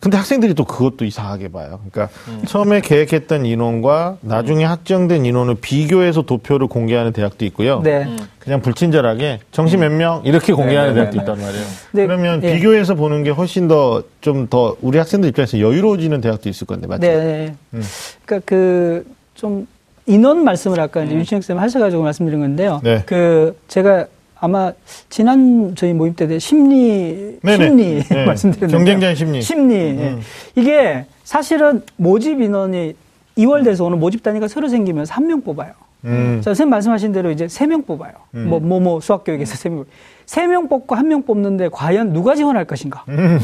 [0.00, 1.80] 근데 학생들이 또 그것도 이상하게 봐요.
[1.90, 2.42] 그러니까 음.
[2.46, 7.80] 처음에 계획했던 인원과 나중에 확정된 인원을 비교해서 도표를 공개하는 대학도 있고요.
[7.82, 8.04] 네.
[8.04, 8.18] 음.
[8.38, 11.32] 그냥 불친절하게 정시 몇 명 이렇게 공개하는 네, 네 대학도 네, 네.
[11.32, 11.66] 있단 말이에요.
[11.92, 12.06] 네.
[12.06, 12.54] 그러면 예.
[12.54, 17.00] 비교해서 보는 게 훨씬 더좀더 우리 학생들 입장에서 여유로워지는 대학도 있을 건데 맞죠?
[17.02, 17.54] 네.
[17.74, 17.82] 음.
[18.24, 19.66] 그러니까 그 좀
[20.06, 21.18] 인원 말씀을 아까 이제 음.
[21.18, 22.80] 윤신영 쌤 하셔가지고 말씀드린 건데요.
[22.82, 23.02] 네.
[23.06, 24.06] 그 제가
[24.42, 24.72] 아마
[25.08, 27.64] 지난 저희 모임 때 심리 네네.
[27.64, 28.24] 심리 네.
[28.26, 30.20] 말씀드렸는데 경쟁자의 심리 심리 음.
[30.56, 30.60] 예.
[30.60, 32.94] 이게 사실은 모집 인원이
[33.38, 35.72] 2월 돼서 오늘 모집 단위가 새로 생기면서 한 명 뽑아요.
[36.04, 36.40] 음.
[36.42, 38.10] 자, 선생님 말씀하신 대로 이제 세 명 뽑아요.
[38.34, 38.48] 음.
[38.48, 39.84] 뭐, 뭐, 뭐, 수학교육에서 세 명.
[40.26, 43.04] 세 명 뽑고 한 명 뽑는데 과연 누가 지원할 것인가?
[43.10, 43.38] 음.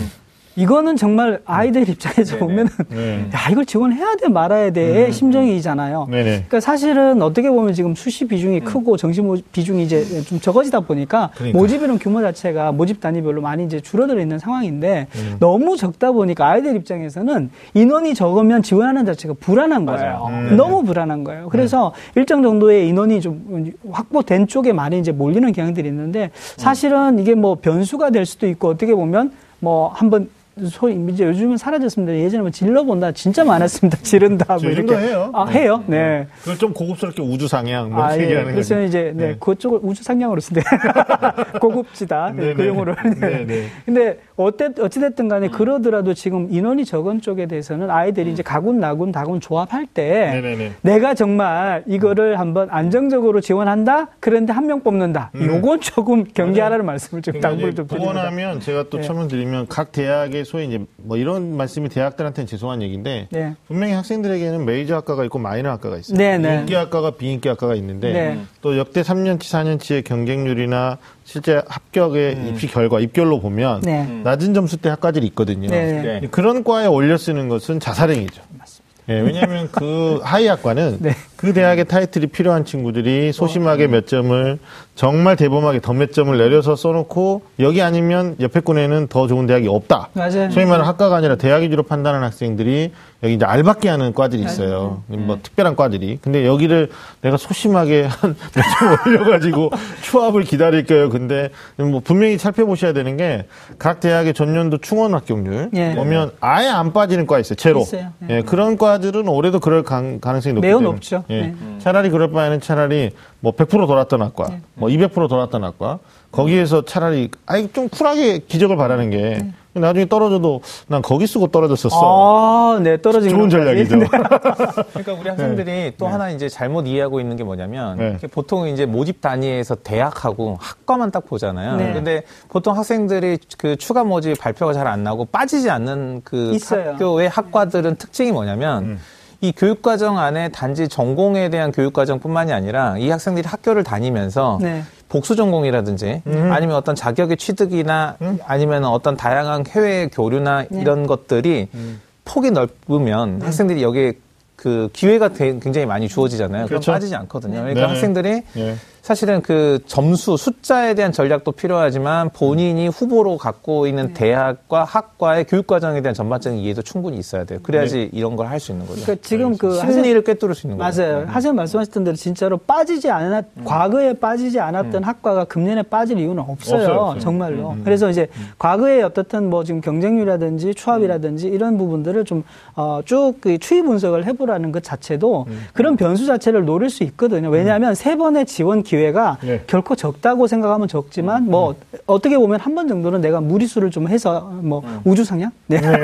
[0.59, 2.38] 이거는 정말 아이들 입장에서 네네.
[2.40, 3.29] 보면은 네.
[3.33, 5.12] 야 이걸 지원해야 돼 말아야 돼 음.
[5.12, 6.09] 심정이잖아요.
[6.11, 6.25] 네네.
[6.25, 8.64] 그러니까 사실은 어떻게 보면 지금 수시 비중이 음.
[8.64, 11.57] 크고 정시 비중이 이제 좀 적어지다 보니까 그러니까.
[11.57, 15.37] 모집 인원 규모 자체가 모집 단위별로 많이 이제 줄어들어 있는 상황인데 음.
[15.38, 20.27] 너무 적다 보니까 아이들 입장에서는 인원이 적으면 지원하는 자체가 불안한 거예요.
[20.29, 20.57] 음.
[20.57, 21.51] 너무 불안한 거예요.
[21.51, 22.18] 그래서 음.
[22.18, 28.11] 일정 정도의 인원이 좀 확보된 쪽에 많이 이제 몰리는 경향들이 있는데 사실은 이게 뭐 변수가
[28.11, 30.29] 될 수도 있고 어떻게 보면 뭐 한번
[30.66, 32.14] 소위 이제 요즘은 사라졌습니다.
[32.14, 33.99] 예전에 뭐 질러본다 진짜 많았습니다.
[34.03, 35.31] 지른다 뭐 이렇게 해요.
[35.35, 35.83] 아 해요.
[35.87, 35.99] 네.
[35.99, 36.27] 네.
[36.40, 38.23] 그걸 좀 고급스럽게 우주 상향 뭐 아, 예.
[38.23, 38.87] 얘기하는 그래서 거죠.
[38.87, 39.37] 이제 네, 네.
[39.40, 40.62] 그쪽을 우주 상향으로 쓴대.
[41.61, 42.97] 고급지다 네, 그 용어를.
[43.21, 43.44] 네.
[43.44, 43.64] 네.
[43.85, 45.51] 근데 어때 어찌 됐든 간에 음.
[45.53, 48.33] 그러더라도 지금 인원이 적은 쪽에 대해서는 아이들이 음.
[48.33, 50.73] 이제 가군 나군 다군 조합할 때.
[50.83, 54.09] 내가 정말 이거를 한번 안정적으로 지원한다.
[54.21, 55.31] 그런데 한 명 뽑는다.
[55.35, 55.47] 음.
[55.47, 58.07] 요건 조금 경계하라는 말씀을 좀 당부를 좀 드립니다.
[58.21, 63.28] 원하면 제가 또 첨언 드리면 각 대학의 소위 이제 뭐 이런 말씀이 대학들한테는 죄송한 얘기인데
[63.30, 63.54] 네.
[63.66, 66.16] 분명히 학생들에게는 메이저 학과가 있고 마이너 학과가 있어요.
[66.16, 66.61] 네, 네.
[66.61, 68.40] 인기 학과가 비인기 학과가 있는데 네.
[68.62, 72.48] 또 역대 3년치 4년치의 경쟁률이나 실제 합격의 음.
[72.48, 74.04] 입시 결과 입결로 보면 네.
[74.24, 75.68] 낮은 점수 대 학과들이 있거든요.
[75.68, 76.20] 네.
[76.20, 76.28] 네.
[76.30, 78.40] 그런 과에 올려 쓰는 것은 자살행위죠.
[78.58, 78.88] 맞습니다.
[79.11, 81.00] 예, 왜냐하면 그 하위 학과는
[81.37, 84.58] 그 대학의 타이틀이 필요한 친구들이 소심하게 몇 점을
[84.98, 90.08] 정말 대범하게 더몇 점을 내려서 써놓고 여기 아니면 옆에 군에는 더 좋은 대학이 없다.
[90.12, 90.50] 맞아요.
[90.50, 92.90] 소위 말하는 학과가 아니라 대학 위주로 판단하는 학생들이
[93.22, 95.02] 여기 이제 알받게 하는 과들이 있어요.
[95.08, 95.24] 맞아요.
[95.24, 95.42] 뭐 네.
[95.42, 96.18] 특별한 과들이.
[96.20, 98.62] 근데 여기를 내가 소심하게 한몇점
[99.06, 99.70] 올려가지고
[100.02, 101.10] 추합을 기다릴게요.
[101.10, 103.46] 근데 뭐 분명히 살펴보셔야 되는 게
[103.79, 105.94] 각 대학의 전년도 충원 합격률 예.
[105.94, 107.54] 보면 아예 안 빠지는 과 있어요.
[107.56, 107.81] 제로.
[107.81, 108.12] 있어요.
[108.29, 108.38] 예.
[108.38, 108.42] 예.
[108.42, 111.25] 그런 과들은 올해도 그럴 가, 능성이 높기 매우 높죠.
[111.31, 111.42] 예.
[111.42, 111.54] 네.
[111.79, 113.10] 차라리 그럴 바에는 차라리
[113.40, 114.60] 뭐 100% 돌았던 학과, 네.
[114.80, 115.98] 뭐200% 돌았던 학과,
[116.32, 119.52] 거기에서 차라리 아이 좀 쿨하게 기적을 바라는 게 네.
[119.74, 121.96] 나중에 떨어져도 난 거기 쓰고 떨어졌었어.
[122.02, 123.96] 아, 네, 떨어진 좋은 전략이죠.
[123.96, 124.06] 네.
[124.90, 125.92] 그러니까 우리 학생들이 네.
[125.96, 126.12] 또 네.
[126.12, 128.16] 하나 이제 잘못 이해하고 있는 게 뭐냐면 네.
[128.32, 131.76] 보통 이제 모집 단위에서 대학하고 학과만 딱 보잖아요.
[131.76, 131.92] 네.
[131.92, 136.92] 근데 보통 학생들이 그 추가 모집 발표가 잘 안 나고 빠지지 않는 그 있어요.
[136.92, 138.98] 학교의 학과들은 특징이 뭐냐면 음.
[139.40, 144.82] 이 교육과정 안에 단지 전공에 대한 교육과정뿐만이 아니라 이 학생들이 학교를 다니면서 네.
[145.08, 146.52] 복수 전공이라든지 음.
[146.52, 148.38] 아니면 어떤 자격의 취득이나 음.
[148.44, 150.80] 아니면 어떤 다양한 해외 교류나 네.
[150.80, 152.00] 이런 것들이 음.
[152.24, 153.44] 폭이 넓으면 네.
[153.44, 154.14] 학생들이 여기에
[154.56, 156.66] 그 기회가 굉장히 많이 주어지잖아요.
[156.66, 156.86] 그렇죠.
[156.86, 157.60] 그럼 빠지지 않거든요.
[157.60, 157.86] 그러니까 네.
[157.86, 158.76] 학생들이 네.
[159.09, 164.13] 사실은 그 점수 숫자에 대한 전략도 필요하지만 본인이 후보로 갖고 있는 네.
[164.13, 167.59] 대학과 학과의 교육 과정에 대한 전반적인 이해도 충분히 있어야 돼요.
[167.63, 168.11] 그래야지 네.
[168.13, 169.00] 이런 걸 할 수 있는 거죠.
[169.00, 171.00] 그러니까 지금 그 심리를 꿰뚫을 수 있는 거죠.
[171.02, 171.21] 맞아요.
[171.21, 171.25] 네.
[171.25, 173.65] 하세요 말씀하셨던 대로 진짜로 빠지지 않았 음.
[173.65, 175.04] 과거에 빠지지 않았던 음.
[175.04, 176.81] 학과가 금년에 빠질 이유는 없어요.
[176.83, 177.21] 없어요, 없어요.
[177.21, 177.71] 정말로.
[177.71, 177.81] 음.
[177.85, 178.48] 그래서 이제 음.
[178.59, 181.54] 과거에 어떻든 뭐 지금 경쟁률이라든지 추합이라든지 음.
[181.54, 182.44] 이런 부분들을 좀쭉
[182.77, 183.00] 어,
[183.40, 185.67] 그 추이 분석을 해보라는 것 자체도 음.
[185.73, 187.48] 그런 변수 자체를 노릴 수 있거든요.
[187.48, 189.63] 왜냐하면 세 번의 지원 기회 기회가 네.
[189.67, 191.51] 결코 적다고 생각하면 적지만 음.
[191.51, 191.99] 뭐 음.
[192.07, 195.01] 어떻게 보면 한 번 정도는 내가 무리수를 좀 해서 뭐 음.
[195.05, 195.81] 우주 상향 네.
[195.81, 195.99] 네.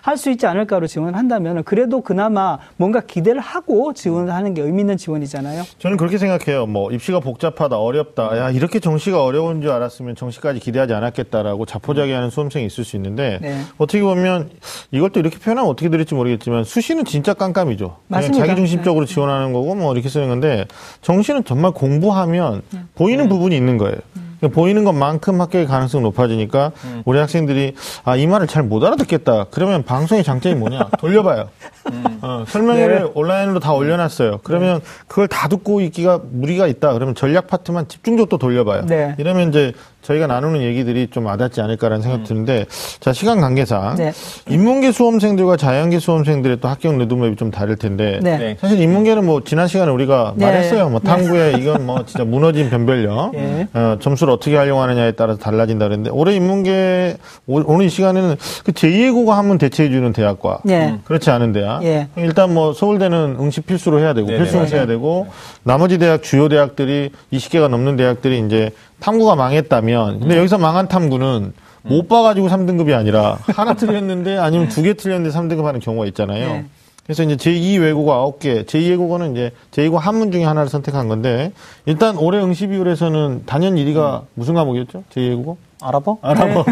[0.00, 4.96] 할수 있지 않을까로 지원을 한다면 그래도 그나마 뭔가 기대를 하고 지원을 하는 게 의미 있는
[4.96, 5.64] 지원이잖아요.
[5.80, 6.66] 저는 그렇게 생각해요.
[6.66, 8.38] 뭐 입시가 복잡하다, 어렵다.
[8.38, 13.60] 야 이렇게 정시가 어려운 줄 알았으면 정시까지 기대하지 않았겠다라고 자포자기하는 수험생이 있을 수 있는데 네.
[13.76, 14.48] 어떻게 보면
[14.92, 17.96] 이걸 또 이렇게 표현하면 어떻게 들을지 모르겠지만 수시는 진짜 깜깜이죠.
[18.08, 18.46] 맞습니다.
[18.46, 19.12] 자기 중심적으로 네.
[19.12, 20.66] 지원하는 거고 뭐 이렇게 쓰는 건데
[21.02, 22.80] 정시는 정말 공부 공부 하면 네.
[22.94, 23.28] 보이는 네.
[23.28, 23.96] 부분이 있는 거예요.
[24.16, 24.28] 음.
[24.52, 27.02] 보이는 것만큼 합격의 가능성이 높아지니까 음.
[27.04, 29.46] 우리 학생들이 아, 이 말을 잘 못 알아듣겠다.
[29.50, 30.90] 그러면 방송의 장점이 뭐냐?
[31.00, 31.48] 돌려봐요.
[31.90, 32.18] 음.
[32.22, 33.10] 어, 설명회를 네.
[33.14, 34.38] 온라인으로 다 올려놨어요.
[34.44, 34.84] 그러면 네.
[35.08, 36.92] 그걸 다 듣고 있기가 무리가 있다.
[36.92, 38.86] 그러면 전략 파트만 집중적으로 또 돌려봐요.
[38.86, 39.16] 네.
[39.18, 39.72] 이러면 이제
[40.08, 42.24] 저희가 나누는 얘기들이 좀 와닿지 않을까라는 생각 이 음.
[42.24, 42.66] 드는데
[42.98, 44.12] 자 시간 관계상 네.
[44.48, 48.38] 인문계 수험생들과 자연계 수험생들의 또 합격 레드맵이 좀 다를 텐데 네.
[48.38, 48.56] 네.
[48.58, 50.46] 사실 인문계는 뭐 지난 시간에 우리가 네.
[50.46, 50.88] 말했어요.
[50.88, 53.68] 뭐 탐구에 이건 뭐 진짜 무너진 변별력 예.
[53.74, 59.12] 어, 점수를 어떻게 활용하느냐에 따라서 달라진다 그랬는데 올해 인문계 오 늘 이 시간에는 그 제2의
[59.12, 60.98] 국어 한문 대체해주는 대학과 예.
[61.04, 62.08] 그렇지 않은 대학 예.
[62.16, 65.26] 일단 뭐 서울대는 응시 필수로 해야 되고 필수 응시해야 되고
[65.64, 68.70] 나머지 대학 주요 대학들이 20개가 넘는 대학들이 이제
[69.00, 74.94] 탐구가 망했다면 근데 여기서 망한 탐구는 못 봐가지고 3등급이 아니라 하나 틀렸는데 아니면 두 개
[74.94, 76.46] 틀렸는데 3등급 하는 경우가 있잖아요.
[76.52, 76.64] 네.
[77.04, 81.52] 그래서 이제 제2 외국어 9개, 제2 외국어는 이제 제2고 한문 중에 하나를 선택한 건데
[81.86, 85.04] 일단 올해 응시 비율에서는 단연 1위가 무슨 과목이었죠?
[85.14, 85.56] 제2 외국어?
[85.80, 86.18] 아랍어?
[86.22, 86.64] 아랍어.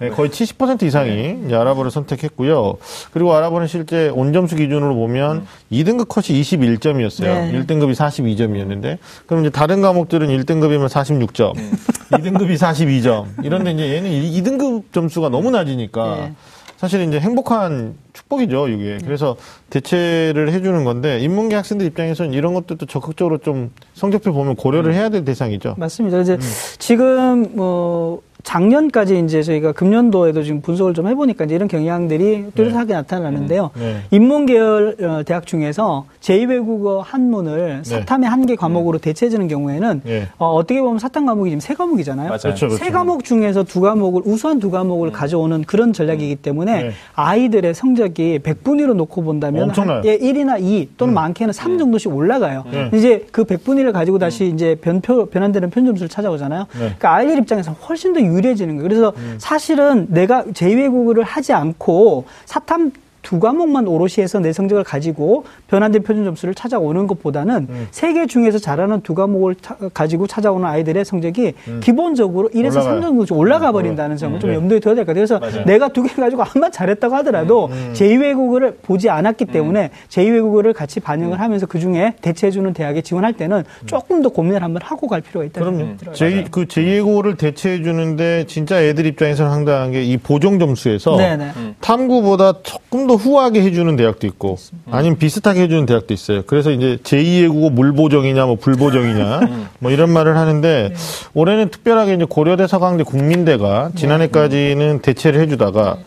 [0.00, 2.74] 네, 거의 70% 이상이 이제 아랍어를 선택했고요.
[3.12, 5.46] 그리고 아랍어는 실제 온점수 기준으로 보면 음.
[5.72, 7.24] 2등급 컷이 21점이었어요.
[7.24, 7.52] 네.
[7.52, 11.70] 1등급이 42점이었는데 그럼 이제 다른 과목들은 1등급이면 46점, 네.
[12.18, 13.44] 2등급이 42점.
[13.44, 16.32] 이런데 이제 얘는 2등급 점수가 너무 낮으니까 네.
[16.76, 18.98] 사실 이제 행복한 축복이죠, 이게.
[19.04, 19.36] 그래서
[19.70, 24.94] 대체를 해주는 건데, 인문계 학생들 입장에서는 이런 것들도 적극적으로 좀 성적표 보면 고려를 음.
[24.94, 25.74] 해야 될 대상이죠.
[25.78, 26.20] 맞습니다.
[26.20, 26.40] 이제 음.
[26.78, 32.94] 지금 뭐, 작년까지 이제 저희가 금년도에도 지금 분석을 좀 해보니까 이제 이런 경향들이 뚜렷하게 네.
[32.94, 33.70] 나타나는데요.
[33.74, 33.80] 음.
[33.80, 33.96] 네.
[34.12, 37.90] 인문계열 어, 대학 중에서 제2외국어 한문을 네.
[37.90, 39.00] 사탐의 한개 과목으로 음.
[39.00, 40.28] 대체해주는 경우에는 네.
[40.38, 42.28] 어, 떻게 보면 사탐 과목이 지금 세 과목이잖아요.
[42.28, 42.38] 맞아요.
[42.40, 42.84] 그렇죠, 그렇죠.
[42.84, 45.12] 세 과목 중에서 두 과목을 우수한 두 과목을 음.
[45.12, 46.90] 가져오는 그런 전략이기 때문에 네.
[47.14, 51.14] 아이들의 성적 이 100분위로 놓고 본다면 한, 예, 1이나 2 또는 음.
[51.14, 52.64] 많게는 3 정도씩 올라가요.
[52.70, 52.90] 네.
[52.94, 54.54] 이제 그 100분위를 가지고 다시 음.
[54.54, 56.66] 이제 변표 변환되는 편점수를 찾아오잖아요.
[56.70, 58.88] 그러니까 아이들 입장에서 훨씬 더 유리해지는 거예요.
[58.88, 59.36] 그래서 음.
[59.38, 62.92] 사실은 내가 제2외국어를 하지 않고 사탐
[63.26, 67.88] 두 과목만 오롯이 해서 내 성적을 가지고 변환된 표준 점수를 찾아오는 것보다는 음.
[67.90, 71.80] 세개 중에서 잘하는 두 과목을 차, 가지고 찾아오는 아이들의 성적이 음.
[71.82, 73.72] 기본적으로 1에서 3 정도 올라가 음.
[73.72, 74.40] 버린다는 점을 음.
[74.40, 75.14] 좀 염두에 둬야 될 것 같아요.
[75.26, 75.64] 그래서 맞아요.
[75.66, 77.72] 내가 두 개 가지고 한번 잘했다고 하더라도 음.
[77.72, 77.92] 음.
[77.94, 84.22] 제2외국어를 보지 않았기 때문에 제2외국어를 같이 반영을 하면서 그 중에 대체해주는 대학에 지원할 때는 조금
[84.22, 85.60] 더 고민을 한번 하고 갈 필요가 있다.
[85.60, 91.50] 그럼 제2, 그 제2외국어를 대체해주는데 진짜 애들 입장에서는 황당한 게 이 보정 점수에서 네네.
[91.80, 94.56] 탐구보다 조금 더더 후하게 해주는 대학도 있고
[94.90, 96.42] 아니면 비슷하게 해주는 대학도 있어요.
[96.46, 99.68] 그래서 이제 제2의 국어 물보정이냐 뭐 불보정이냐 음.
[99.78, 100.94] 뭐 이런 말을 하는데 네.
[101.34, 105.98] 올해는 특별하게 이제 고려대 서강대 국민대가 지난해까지는 대체를 해주다가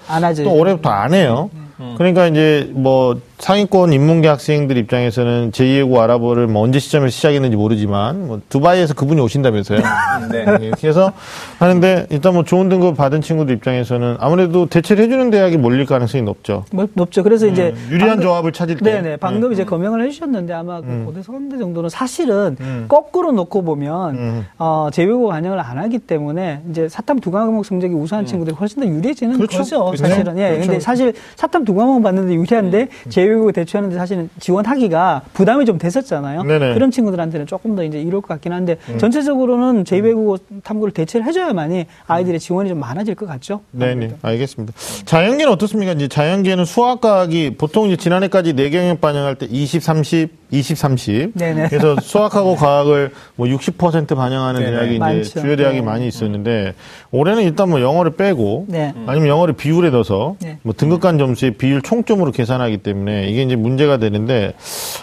[0.43, 1.49] 또 올해부터 안 해요.
[1.79, 1.95] 음.
[1.97, 8.41] 그러니까 이제 뭐 상위권 인문계 학생들 입장에서는 제2외국 아랍어를 뭐 언제 시점에서 시작했는지 모르지만 뭐
[8.49, 9.79] 두바이에서 그분이 오신다면서요.
[10.29, 10.45] 네.
[10.45, 10.71] 네.
[10.77, 11.13] 그래서
[11.57, 16.65] 하는데 일단 뭐 좋은 등급 받은 친구들 입장에서는 아무래도 대체를 해주는 대학이 몰릴 가능성이 높죠.
[16.73, 17.23] 뭐, 높죠.
[17.23, 19.01] 그래서 이제 음, 유리한 방금, 조합을 찾을 때.
[19.01, 19.17] 네네.
[19.17, 19.53] 방금 음.
[19.53, 21.05] 이제 검명을 해주셨는데 아마 그 음.
[21.05, 22.85] 고대 서강대 정도는 사실은 음.
[22.89, 24.45] 거꾸로 놓고 보면 음.
[24.57, 28.87] 어, 제2외국 반영을 안 하기 때문에 이제 사탐 두 과목 성적이 우수한 친구들이 훨씬 더
[28.87, 29.59] 유리해지는 그렇죠.
[29.59, 29.85] 거죠.
[29.85, 30.07] 그렇죠.
[30.07, 30.37] 사실은.
[30.37, 30.49] 예.
[30.49, 30.67] 그렇죠.
[30.67, 36.43] 근데 사실 사탐 두 과목 받는데 유리한데 제2 교육을 대처하는데 사실은 지원하기가 부담이 좀 됐었잖아요.
[36.43, 36.73] 네네.
[36.73, 38.97] 그런 친구들한테는 조금 더 이제 이럴 것 같긴 한데 음.
[38.97, 43.61] 전체적으로는 제2외국어 탐구를 대체를 해줘야만이 아이들의 지원이 좀 많아질 것 같죠.
[43.71, 44.15] 네네.
[44.21, 44.73] 알겠습니다.
[45.05, 45.93] 자연계는 어떻습니까?
[45.93, 51.31] 이제 자연계는 수학과학이 보통 이제 지난해까지 내경영 반영할 때 20, 30, 20, 30.
[51.35, 51.67] 네네.
[51.69, 54.71] 그래서 수학하고 과학을 뭐 60% 반영하는 네네.
[54.71, 55.41] 대학이 이제 많죠.
[55.41, 55.81] 주요 대학이 네.
[55.81, 56.73] 많이 있었는데
[57.11, 58.93] 올해는 일단 뭐 영어를 빼고 네.
[59.05, 60.57] 아니면 영어를 비율에 넣어서 네.
[60.63, 64.53] 뭐 등급 간 점수의 비율 총점으로 계산하기 때문에 이게 이제 문제가 되는데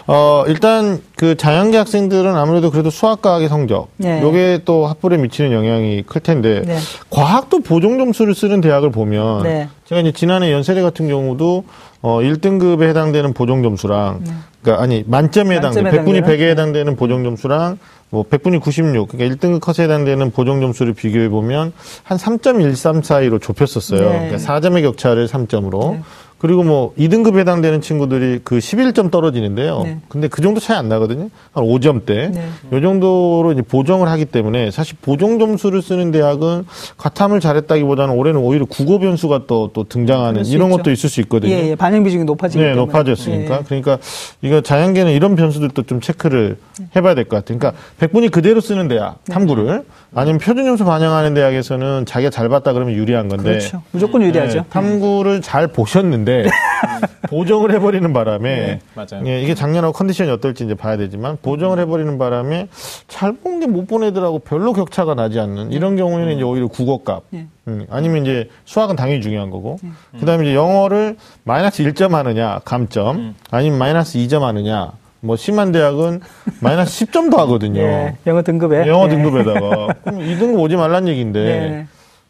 [0.07, 4.21] 어 일단 그 자연계 학생들은 아무래도 그래도 수학과학의 성적 네.
[4.21, 6.77] 요게 또 학벌에 미치는 영향이 클 텐데 네.
[7.09, 9.69] 과학도 보정 점수를 쓰는 대학을 보면 네.
[9.85, 11.63] 제가 이제 지난해 연세대 같은 경우도
[12.01, 14.31] 어 1등급에 해당되는 보정 점수랑 네.
[14.61, 17.77] 그러니까 아니 만점에 해당되는 100분이 100에 해당되는 보정 점수랑
[18.09, 23.99] 뭐 100분이 96 그러니까 1등급 컷에 해당되는 보정 점수를 비교해 보면 한 3.13 사이로 좁혔었어요.
[23.99, 24.29] 네.
[24.29, 26.01] 그러니까 4점의 격차를 3점으로.
[26.37, 26.47] 네.
[26.47, 29.81] 그리고 뭐 2등급에 해당되는 친구들이 그 11점 떨어지는데요.
[29.83, 29.97] 네.
[30.07, 31.29] 근데 그 정도 차이 안 나거든요.
[31.51, 32.05] 한 5점대.
[32.31, 32.47] 네.
[32.71, 36.65] 요 정도로 이제 보정을 하기 때문에 사실 보정 점수를 쓰는 대학은
[36.97, 40.77] 가탐을 잘했다기보다는 올해는 오히려 국어 변수가 또, 또 등장하는 이런 있죠.
[40.77, 41.51] 것도 있을 수 있거든요.
[41.53, 41.75] 예, 예.
[41.75, 42.85] 반영 비중이 높아지기 네, 때문에.
[42.85, 43.55] 높아졌으니까.
[43.59, 43.63] 예.
[43.65, 43.97] 그러니까
[44.41, 46.57] 이거 자연계는 이런 변수들도 좀 체크를
[46.95, 47.57] 해봐야 될 것 같아요.
[47.57, 49.33] 그러니까 100분이 그대로 쓰는 대학, 네.
[49.33, 49.83] 탐구를
[50.13, 53.43] 아니면 표준 점수 반영하는 대학에서는 자기가 잘 봤다 그러면 유리한 건데.
[53.49, 53.81] 그렇죠.
[53.91, 54.59] 무조건 유리하죠.
[54.59, 56.26] 네, 탐구를 잘 보셨는데
[57.29, 59.25] 보정을 해버리는 바람에 네, 맞아요.
[59.27, 62.67] 예, 이게 작년하고 컨디션이 어떨지 이제 봐야 되지만 보정을 해버리는 바람에
[63.07, 67.23] 잘 본 게 못 본 애들하고 별로 격차가 나지 않는 이런 경우에는 이제 오히려 국어값
[67.31, 67.47] 네.
[67.67, 69.89] 음, 아니면 이제 수학은 당연히 중요한 거고 네.
[70.19, 73.35] 그다음에 이제 영어를 마이너스 1점 하느냐 감점 음.
[73.51, 76.21] 아니면 마이너스 2점 하느냐 뭐 심한 대학은
[76.61, 77.81] 마이너스 10점도 하거든요.
[77.81, 78.87] 예, 영어 등급에.
[78.87, 79.09] 영어 예.
[79.09, 79.59] 등급에다가.
[80.03, 81.39] 그럼 2등급 오지 말란 얘기인데.
[81.39, 81.87] 예.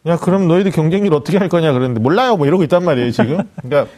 [0.08, 2.38] 야, 그럼 너희들 경쟁률 어떻게 할 거냐 그랬는데 몰라요.
[2.38, 3.40] 뭐 이러고 있단 말이에요, 지금.
[3.62, 3.92] 그러니까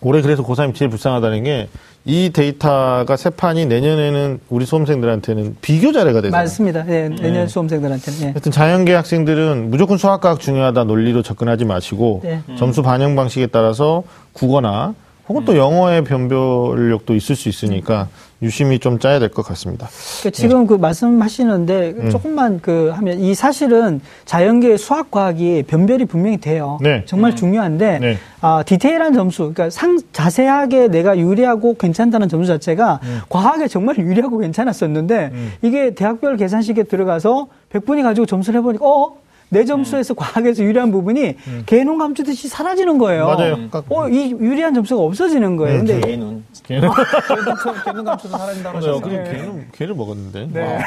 [0.00, 1.68] 올해 그래서 고3이 제일 불쌍하다는 게
[2.08, 6.42] 이 데이터가 세 판이 내년에는 우리 수험생들한테는 비교 자료가 되잖아요.
[6.42, 6.84] 맞습니다.
[6.84, 7.46] 네, 내년 네.
[7.46, 8.20] 수험생들한테는.
[8.20, 8.26] 네.
[8.28, 12.40] 하여튼 자연계 학생들은 무조건 수학과학 중요하다 논리로 접근하지 마시고 네.
[12.56, 14.94] 점수 반영 방식에 따라서 국어나
[15.28, 18.08] 혹은 또 영어의 변별력도 있을 수 있으니까
[18.40, 19.88] 유심히 좀 짜야 될 것 같습니다.
[20.20, 20.66] 그러니까 지금 네.
[20.68, 22.10] 그 말씀하시는데 음.
[22.10, 26.78] 조금만 그 하면 이 사실은 자연계 수학 과학이 변별이 분명히 돼요.
[26.80, 27.02] 네.
[27.04, 27.36] 정말 음.
[27.36, 28.18] 중요한데 네.
[28.40, 33.20] 아, 디테일한 점수, 그러니까 상 자세하게 내가 유리하고 괜찮다는 점수 자체가 음.
[33.28, 35.52] 과학에 정말 유리하고 괜찮았었는데 음.
[35.62, 39.16] 이게 대학별 계산식에 들어가서 100분이 가지고 점수를 해보니까 어
[39.50, 40.16] 내 점수에서 음.
[40.16, 41.62] 과학에서 유리한 부분이 음.
[41.66, 43.26] 개눈 감추듯이 사라지는 거예요.
[43.26, 43.56] 맞아요.
[43.88, 45.78] 어, 이 유리한 점수가 없어지는 거예요.
[45.78, 46.44] 근데 개눈.
[46.64, 46.90] 개눈.
[47.84, 49.00] 개눈 감추도 사라진다고 하셨어요.
[49.00, 50.48] 그래, 개는 개를 먹었는데.
[50.52, 50.78] 네.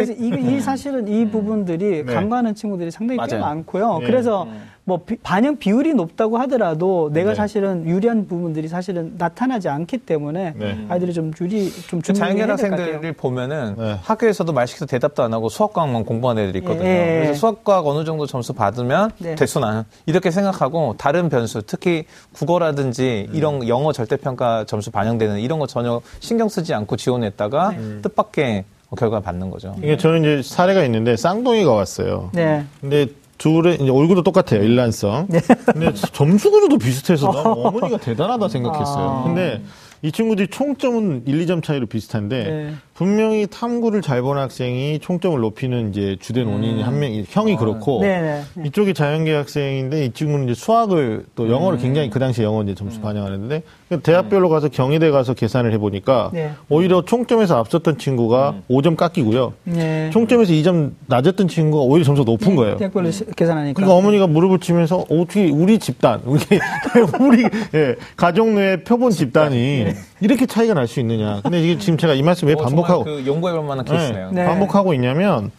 [0.00, 0.14] 아, 네.
[0.14, 1.30] 그래서 이, 이 사실은 이 음.
[1.30, 2.14] 부분들이 네.
[2.14, 3.28] 간과하는 친구들이 상당히 맞아요.
[3.28, 3.98] 꽤 많고요.
[4.00, 4.06] 네.
[4.06, 4.70] 그래서 음.
[4.84, 7.34] 뭐 비, 반영 비율이 높다고 하더라도 내가 네.
[7.36, 10.86] 사실은 유리한 부분들이 사실은 나타나지 않기 때문에 네.
[10.88, 13.96] 아이들이 좀 유리 좀그 자연계열 학생들을 보면은 네.
[14.02, 16.88] 학교에서도 말 시켜서 대답도 안 하고 수학과학만 공부하는 애들이 있거든요.
[16.88, 17.20] 예.
[17.22, 19.36] 그래서 수학과학 어느 정도 점수 받으면 네.
[19.36, 23.34] 됐어 나는 이렇게 생각하고 다른 변수 특히 국어라든지 음.
[23.34, 28.00] 이런 영어 절대평가 점수 반영되는 이런 거 전혀 신경 쓰지 않고 지원했다가 네.
[28.02, 28.64] 뜻밖의
[28.96, 29.74] 결과 받는 거죠.
[29.78, 32.30] 이게 저는 이제 사례가 있는데 쌍둥이가 왔어요.
[32.32, 32.64] 네.
[32.80, 33.06] 근데
[33.38, 35.26] 둘의 이제 얼굴도 똑같아요 일란성.
[35.28, 35.40] 네.
[35.40, 39.08] 근데 점수 구조도 비슷해서 난 어머니가 대단하다 생각했어요.
[39.08, 39.24] 아.
[39.24, 39.62] 근데
[40.02, 42.72] 이 친구들이 총점은 1, 2점 차이로 비슷한데 네.
[42.94, 46.86] 분명히 탐구를 잘 본 학생이 총점을 높이는 이제 주된 원인이 음.
[46.86, 47.58] 한 명, 형이 아.
[47.58, 48.42] 그렇고 네네.
[48.54, 48.62] 네.
[48.66, 51.82] 이쪽이 자연계 학생인데 이 친구는 이제 수학을 또 영어를 음.
[51.82, 53.02] 굉장히 그 당시에 영어 이제 점수 음.
[53.02, 53.62] 반영하는데
[54.02, 56.50] 대학별로 가서 경희대 가서 계산을 해보니까 네.
[56.68, 58.62] 오히려 총점에서 앞섰던 친구가 음.
[58.68, 59.54] 5점 깎이고요.
[59.64, 60.10] 네.
[60.12, 62.56] 총점에서 2점 낮았던 친구가 오히려 점수가 높은 네.
[62.56, 62.76] 거예요.
[62.76, 63.74] 대학별로 계산하니까.
[63.74, 66.40] 그러니까 어머니가 무릎을 치면서 어떻게 우리 집단, 우리
[67.20, 67.44] 우리
[67.74, 70.00] 예, 가족 내의 표본 집단이 네.
[70.20, 71.40] 이렇게 차이가 날 수 있느냐.
[71.42, 74.30] 근데 이게 지금 제가 이 말씀 왜 어, 반복하고 그 연구해 볼 만한 케이스네요.
[74.32, 74.44] 네.
[74.44, 75.50] 반복하고 있냐면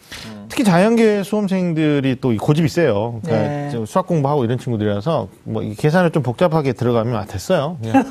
[0.48, 3.20] 특히 자연계 수험생들이 또 고집이 세요.
[3.24, 3.84] 그러니까 네.
[3.86, 7.78] 수학 공부하고 이런 친구들이라서 뭐 계산을 좀 복잡하게 들어가면 아 됐어요.
[7.80, 8.04] 그냥,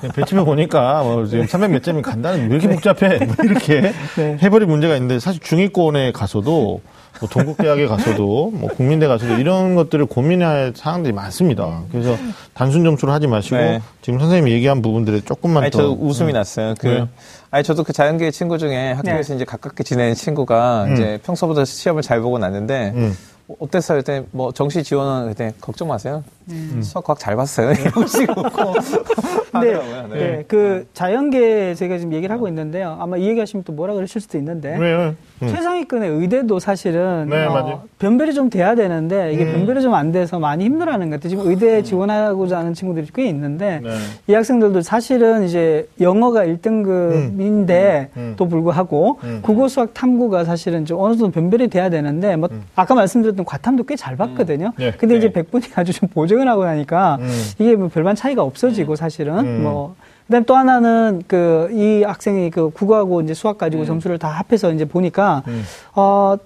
[0.00, 2.74] 그냥 배치표 보니까 뭐 지금 300몇 점이 간다는 왜 이렇게 네.
[2.74, 3.18] 복잡해?
[3.26, 4.38] 뭐 이렇게 네.
[4.42, 6.80] 해버릴 문제가 있는데 사실 중위권에 가서도
[7.20, 11.82] 뭐 동국대학에 가서도 뭐 국민대 가서도 이런 것들을 고민할 사항들이 많습니다.
[11.90, 12.16] 그래서
[12.54, 13.80] 단순 점수를 하지 마시고 네.
[14.00, 15.78] 지금 선생님이 얘기한 부분들에 조금만 아니, 더.
[15.78, 16.34] 저 웃음이 음.
[16.34, 16.74] 났어요.
[16.78, 17.06] 그 네.
[17.50, 19.36] 아니 저도 그 자연계 친구 중에 학교에서 네.
[19.36, 20.94] 이제 가깝게 지내는 친구가 음.
[20.94, 23.16] 이제 평소보다 시험을 잘 보고 났는데 음.
[23.60, 23.98] 어땠어요?
[23.98, 26.24] 그때 뭐 정시 지원은 그때 걱정 마세요.
[26.50, 26.80] 음.
[26.82, 27.72] 수학 과학 잘 봤어요.
[27.78, 28.42] 이런 식으로
[29.62, 30.06] 네, 네.
[30.08, 30.44] 네.
[30.48, 32.96] 그 자연계 제가 지금 얘기를 하고 있는데요.
[33.00, 35.14] 아마 이 얘기하시면 또 뭐라 그러실 수도 있는데 네.
[35.42, 35.48] 음.
[35.48, 39.52] 최상위권의 의대도 사실은 네, 어, 변별이 좀 돼야 되는데 이게 음.
[39.52, 41.28] 변별이 좀 안 돼서 많이 힘들어하는 것 같아요.
[41.28, 41.82] 지금 의대 음.
[41.84, 43.90] 지원하고자 하는 친구들이 꽤 있는데 네.
[44.26, 48.08] 이 학생들도 사실은 이제 영어가 1등급인데 음.
[48.16, 48.34] 음.
[48.36, 53.44] 또 불구하고 국어 수학 탐구가 사실은 좀 어느 정도 변별이 돼야 되는데 뭐 아까 말씀드렸던
[53.44, 54.72] 과탐도 꽤 잘 봤거든요.
[54.78, 54.92] 네.
[54.96, 55.42] 근데 이제 네.
[55.42, 57.18] 100분이 아주 좀 보 정을 하고 나니까
[57.58, 59.94] 이게 뭐 별반 차이가 없어지고 사실은 뭐
[60.26, 63.86] 그다음 또 하나는 그 이 학생이 그 국어하고 이제 수학 가지고 음.
[63.86, 65.62] 점수를 다 합해서 이제 보니까 음.
[65.94, 66.36] 어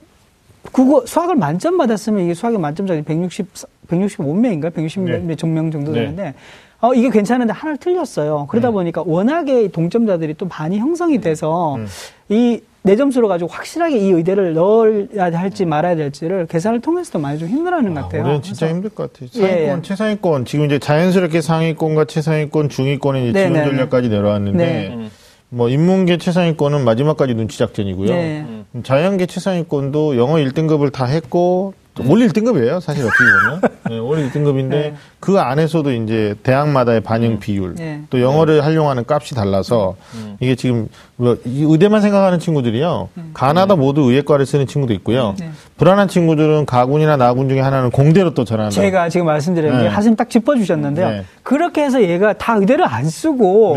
[0.72, 3.46] 국어 수학을 만점 받았으면 이게 수학의 만점자이 160
[3.88, 5.36] 165명인가 160명 네.
[5.36, 6.00] 정명 정도 네.
[6.00, 6.34] 되는데 네.
[6.80, 8.46] 어 이게 괜찮은데 하나를 틀렸어요.
[8.48, 8.72] 그러다 네.
[8.72, 11.86] 보니까 워낙에 동점자들이 또 많이 형성이 돼서 음.
[12.28, 17.48] 이 내 점수로 가지고 확실하게 이 의대를 넣어야 할지 말아야 될지를 계산을 통해서도 많이 좀
[17.48, 18.22] 힘들어하는 것 같아요.
[18.22, 19.28] 올해는 진짜 힘들 것 같아요.
[19.28, 19.82] 상위권, 예.
[19.82, 25.08] 최상위권 지금 이제 자연스럽게 상위권과 최상위권, 중위권의 이제 지원 전략까지 내려왔는데 네.
[25.48, 28.08] 뭐 인문계 최상위권은 마지막까지 눈치 작전이고요.
[28.08, 28.46] 네.
[28.84, 31.74] 자연계 최상위권도 영어 1등급을 다 했고
[32.04, 33.60] 올 1등급이에요, 사실 어떻게 보면.
[33.88, 34.94] 네, 올 1등급인데 네.
[35.20, 37.40] 그 안에서도 이제 대학마다의 반영 음.
[37.40, 38.02] 비율, 네.
[38.10, 40.36] 또 영어를 활용하는 값이 달라서 음.
[40.40, 43.08] 이게 지금 뭐 의대만 생각하는 친구들이요.
[43.16, 43.30] 음.
[43.32, 45.34] 가나다 모두 의예과를 쓰는 친구도 있고요.
[45.38, 45.50] 네.
[45.78, 48.74] 불안한 친구들은 가군이나 나군 중에 하나는 공대로 또 전환한다.
[48.74, 50.16] 제가 지금 말씀드린 게 하심 네.
[50.16, 51.08] 딱 짚어주셨는데요.
[51.08, 51.24] 네.
[51.42, 53.76] 그렇게 해서 얘가 다 의대를 안 쓰고.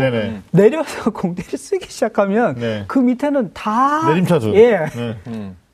[0.50, 4.54] 내려서 공대를 쓰기 시작하면 그 밑에는 다 내림차수.
[4.56, 4.86] 예.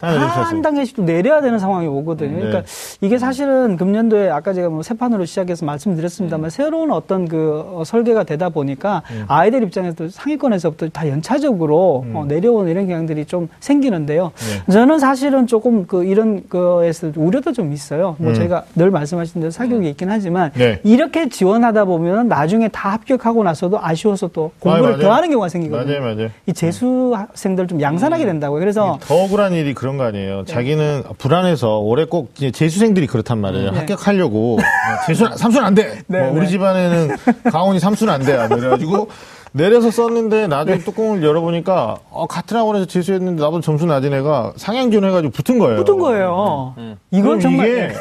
[0.02, 0.08] 음.
[0.08, 2.30] 한 단계씩 또 내려야 되는 상황이 오거든요.
[2.32, 2.36] 네.
[2.36, 2.62] 그러니까
[3.00, 6.50] 이게 사실은 금년도에 아까 제가 뭐 세 판으로 시작해서 말씀드렸습니다만 음.
[6.50, 9.24] 새로운 어떤 그 어, 설계가 되다 보니까 음.
[9.26, 12.14] 아이들 입장에서 상위권에서부터 다 연차적으로 음.
[12.14, 14.30] 어, 내려오는 이런 경향들이 좀 생기는데요.
[14.66, 14.72] 네.
[14.72, 18.14] 저는 사실은 조금 그 이런 거에서 우려도 좀 있어요.
[18.18, 18.34] 뭐 음.
[18.34, 20.80] 제가 늘 말씀하신 대로 사교육이 있긴 하지만 네.
[20.84, 25.98] 이렇게 지원하다 보면 나중에 다 합격하고 나서도 아쉬워서 또 공부를 아, 더 하는 경우가 생기거든요.
[26.00, 26.30] 맞아요, 맞아요.
[26.46, 28.28] 이 재수 학생들 좀 양산하게 음.
[28.28, 28.60] 된다고요.
[28.60, 30.38] 그래서 더 억울한 일이 그 그런 거 아니에요.
[30.38, 30.52] 네.
[30.52, 33.70] 자기는 불안해서 올해 꼭 재수생들이 그렇단 말이에요.
[33.70, 33.78] 네.
[33.78, 34.58] 합격하려고
[35.06, 36.02] 재수 삼수는 안 돼.
[36.08, 36.46] 네, 뭐 우리 네.
[36.48, 37.16] 집안에는
[37.52, 38.36] 가온이 삼수는 안 돼.
[38.48, 39.08] 뭐 그래가지고
[39.52, 40.84] 내려서 썼는데 나중에 네.
[40.84, 45.76] 뚜껑을 열어보니까 어, 같은 학원에서 재수했는데 나보다 점수 낮은 애가 상향 지원해가지고 붙은 거예요.
[45.76, 46.74] 붙은 거예요.
[46.78, 46.96] 음.
[47.12, 47.92] 이건 정말 이게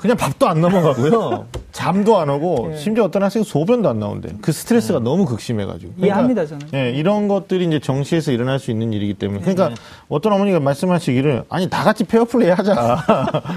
[0.00, 1.46] 그냥 밥도 안 넘어가고요.
[1.72, 2.76] 잠도 안 오고 네.
[2.78, 4.30] 심지어 어떤 학생 소변도 안 나온대.
[4.40, 5.04] 그 스트레스가 네.
[5.04, 5.92] 너무 극심해가지고.
[5.92, 6.68] 그러니까, 이해합니다 저는.
[6.70, 9.40] 네, 이런 것들이 이제 정시에서 일어날 수 있는 일이기 때문에.
[9.40, 9.74] 그러니까 네.
[10.08, 13.04] 어떤 어머니가 말씀하시기를 아니 다 같이 페어플레이 하자.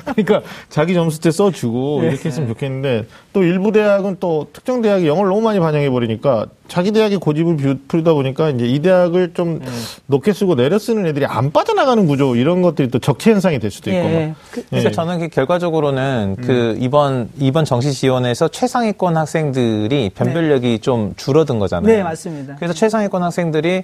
[0.15, 2.07] 그러니까 자기 점수 때 써주고 네.
[2.09, 6.91] 이렇게 했으면 좋겠는데 또 일부 대학은 또 특정 대학이 영어를 너무 많이 반영해 버리니까 자기
[6.91, 9.83] 대학의 고집을 풀다 보니까 이제 이 대학을 좀 음.
[10.07, 13.91] 높게 쓰고 내려 쓰는 애들이 안 빠져나가는 구조 이런 것들이 또 적체 현상이 될 수도
[13.91, 13.99] 있고.
[13.99, 14.33] 예.
[14.49, 14.91] 그, 그래서 예.
[14.91, 16.43] 저는 그 결과적으로는 음.
[16.43, 20.77] 그 이번 이번 정시 지원에서 최상위권 학생들이 변별력이 네.
[20.79, 21.95] 좀 줄어든 거잖아요.
[21.95, 22.55] 네, 맞습니다.
[22.55, 23.83] 그래서 최상위권 학생들이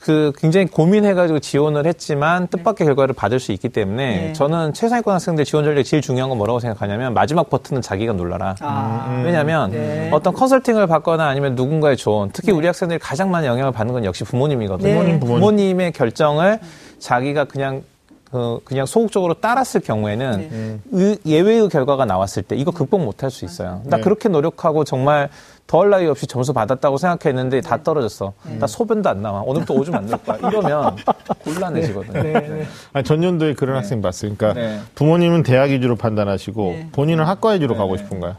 [0.00, 4.32] 그 굉장히 고민해가지고 지원을 했지만 뜻밖의 결과를 받을 수 있기 때문에 네.
[4.32, 8.54] 저는 최상위권 학생들 지원 전략 제일 중요한 건 뭐라고 생각하냐면 마지막 버튼은 자기가 눌러라.
[8.60, 9.06] 아.
[9.08, 9.24] 음.
[9.24, 10.08] 왜냐하면 네.
[10.12, 12.58] 어떤 컨설팅을 받거나 아니면 누군가의 조언, 특히 네.
[12.58, 14.88] 우리 학생들이 가장 많은 영향을 받는 건 역시 부모님이거든요.
[14.88, 15.40] 부모님, 부모님.
[15.40, 16.60] 부모님의 결정을
[17.00, 17.82] 자기가 그냥
[18.30, 21.16] 그 그냥 소극적으로 따랐을 경우에는 네.
[21.24, 23.80] 예외의 결과가 나왔을 때 이거 극복 못할 수 있어요.
[23.84, 24.02] 나 네.
[24.02, 25.30] 그렇게 노력하고 정말
[25.68, 27.82] 더할 나위 없이 점수 받았다고 생각했는데 다 네.
[27.84, 28.32] 떨어졌어.
[28.48, 28.58] 네.
[28.58, 29.42] 나 소변도 안 나와.
[29.42, 30.38] 오늘부터 오줌 안 넣을 거야.
[30.38, 30.96] 이러면
[31.44, 32.22] 곤란해지거든요.
[32.22, 32.32] 네.
[32.32, 32.66] 네.
[32.94, 34.34] 아니, 전년도에 그런 학생 봤어요.
[34.36, 38.36] 그러니까 부모님은 대학 위주로 판단하시고 본인은 학과 위주로 가고 싶은가요?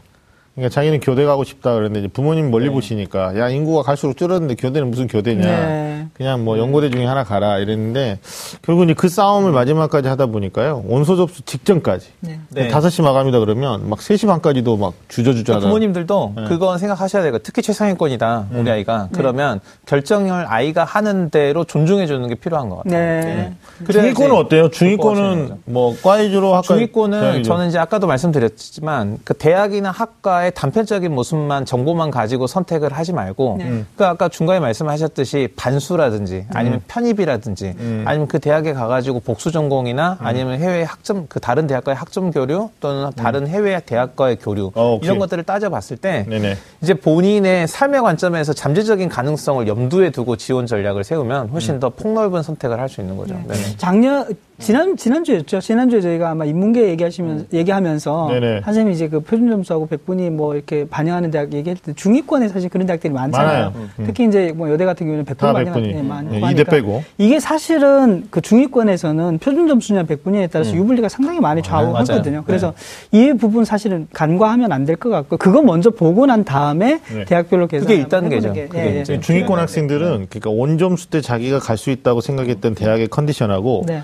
[0.60, 2.70] 그러니까 자기는 교대 가고 싶다 그랬는데 부모님 멀리 네.
[2.70, 6.06] 보시니까 야 인구가 갈수록 줄었는데 교대는 무슨 교대냐 네.
[6.12, 8.18] 그냥 뭐 연고대 중에 하나 가라 이랬는데
[8.60, 12.40] 결국 이제 그 싸움을 마지막까지 하다 보니까요 원서 접수 직전까지 네.
[12.50, 12.68] 네.
[12.68, 16.44] 5시 마감이다 그러면 막 3시 반까지도 막 주저주저 하다 부모님들도 네.
[16.44, 18.72] 그건 생각하셔야 되고 특히 최상위권이다 우리 네.
[18.72, 23.24] 아이가 그러면 결정을 아이가 하는 대로 존중해 주는 게 필요한 것 같아요.
[23.24, 23.52] 네.
[23.90, 24.68] 중위권은 어때요?
[24.70, 31.64] 중위권은 뭐 과외주로 학과 중위권은 저는 이제 아까도 말씀드렸지만 그 대학이나 학과 의 단편적인 모습만
[31.64, 33.84] 정보만 가지고 선택을 하지 말고 네.
[33.96, 36.84] 그 아까 중간에 말씀하셨듯이 반수라 공부라든지 아니면 음.
[36.88, 38.04] 편입이라든지 음.
[38.06, 40.26] 아니면 그 대학에 가가지고 복수 전공이나 음.
[40.26, 43.12] 아니면 해외 학점 그 다른 대학과의 학점 교류 또는 음.
[43.12, 46.56] 다른 해외 대학과의 교류 어, 이런 것들을 따져봤을 때 네네.
[46.82, 51.80] 이제 본인의 삶의 관점에서 잠재적인 가능성을 염두에 두고 지원 전략을 세우면 훨씬 음.
[51.80, 53.40] 더 폭넓은 선택을 할 수 있는 거죠.
[53.46, 53.54] 네.
[53.76, 54.26] 작년
[54.60, 55.60] 지난 지난주였죠.
[55.60, 57.46] 지난주에 저희가 아마 인문계 얘기하시면 음.
[57.52, 58.60] 얘기하면서 네네.
[58.64, 62.86] 선생님이 이제 그 표준 점수하고 백분이 뭐 이렇게 반영하는 대학 얘기할 때 중위권에 사실 그런
[62.86, 63.72] 대학들이 많잖아요.
[63.74, 63.88] 음.
[64.06, 67.02] 특히 이제 뭐 여대 같은 경우는 백분 반영하는 네, 많고 네, 하니까 빼고.
[67.18, 70.76] 이게 사실은 그 중위권에서는 표준 점수냐 백분위에 따라서 음.
[70.76, 72.38] 유불리가 상당히 많이 좌우하거든요.
[72.38, 72.74] 네, 그래서
[73.12, 77.24] 이 부분 사실은 간과하면 안 될 것 같고 그거 먼저 보고 난 다음에 네.
[77.24, 78.52] 대학별로 계산 그게 있다는 게죠.
[78.52, 79.20] 게, 예, 예.
[79.20, 84.02] 중위권 학생들은 그러니까 원 점수 때 자기가 갈 수 있다고 생각했던 대학의 컨디션하고 네.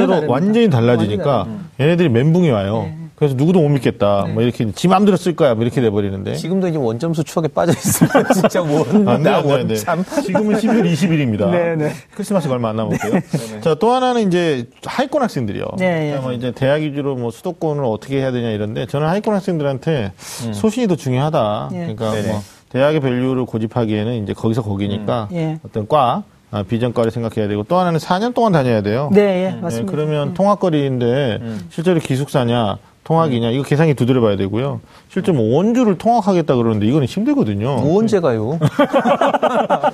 [0.00, 1.46] 실제로 완전히 달라지니까
[1.80, 2.82] 얘네들이 멘붕이 와요.
[2.86, 2.96] 네.
[3.16, 4.24] 그래서 누구도 못 믿겠다.
[4.26, 4.32] 네.
[4.34, 5.54] 뭐 이렇게 지 마음대로 쓸 거야.
[5.54, 6.34] 뭐 이렇게 돼 버리는데.
[6.34, 9.08] 지금도 이제 원점수 추억에 빠져 있으면 진짜 원.
[9.08, 10.04] 안 돼, 안 돼, 참.
[10.22, 11.50] 지금은 12월 20일입니다.
[11.50, 11.92] 네, 네.
[12.14, 13.12] 크리스마스가 얼마 안 남았고요.
[13.12, 13.20] 네.
[13.20, 13.60] 네.
[13.62, 15.64] 자, 또 하나는 이제 하위권 학생들이요.
[15.78, 16.18] 네, 네.
[16.18, 20.12] 뭐 이제 대학 위주로 뭐 수도권을 어떻게 해야 되냐 이런데 저는 하위권 학생들한테
[20.44, 20.52] 음.
[20.52, 21.70] 소신이 더 중요하다.
[21.72, 21.78] 네.
[21.94, 22.28] 그러니까 네네.
[22.32, 25.36] 뭐 대학의 밸류를 고집하기에는 이제 거기서 거기니까 음.
[25.36, 25.58] 예.
[25.64, 26.24] 어떤 과
[26.56, 29.10] 아, 비전과를 생각해야 되고 또 하나는 4년 동안 다녀야 돼요.
[29.12, 29.90] 네, 예, 네, 맞습니다.
[29.90, 30.34] 네, 그러면 음.
[30.34, 31.66] 통학거리인데 음.
[31.70, 34.80] 실제로 기숙사냐 통학이냐 이거 계산이 두드려 봐야 되고요.
[35.08, 37.76] 실제 뭐 원주를 통학하겠다 그러는데 이거는 힘들거든요.
[37.76, 38.58] 뭐 언제 가요?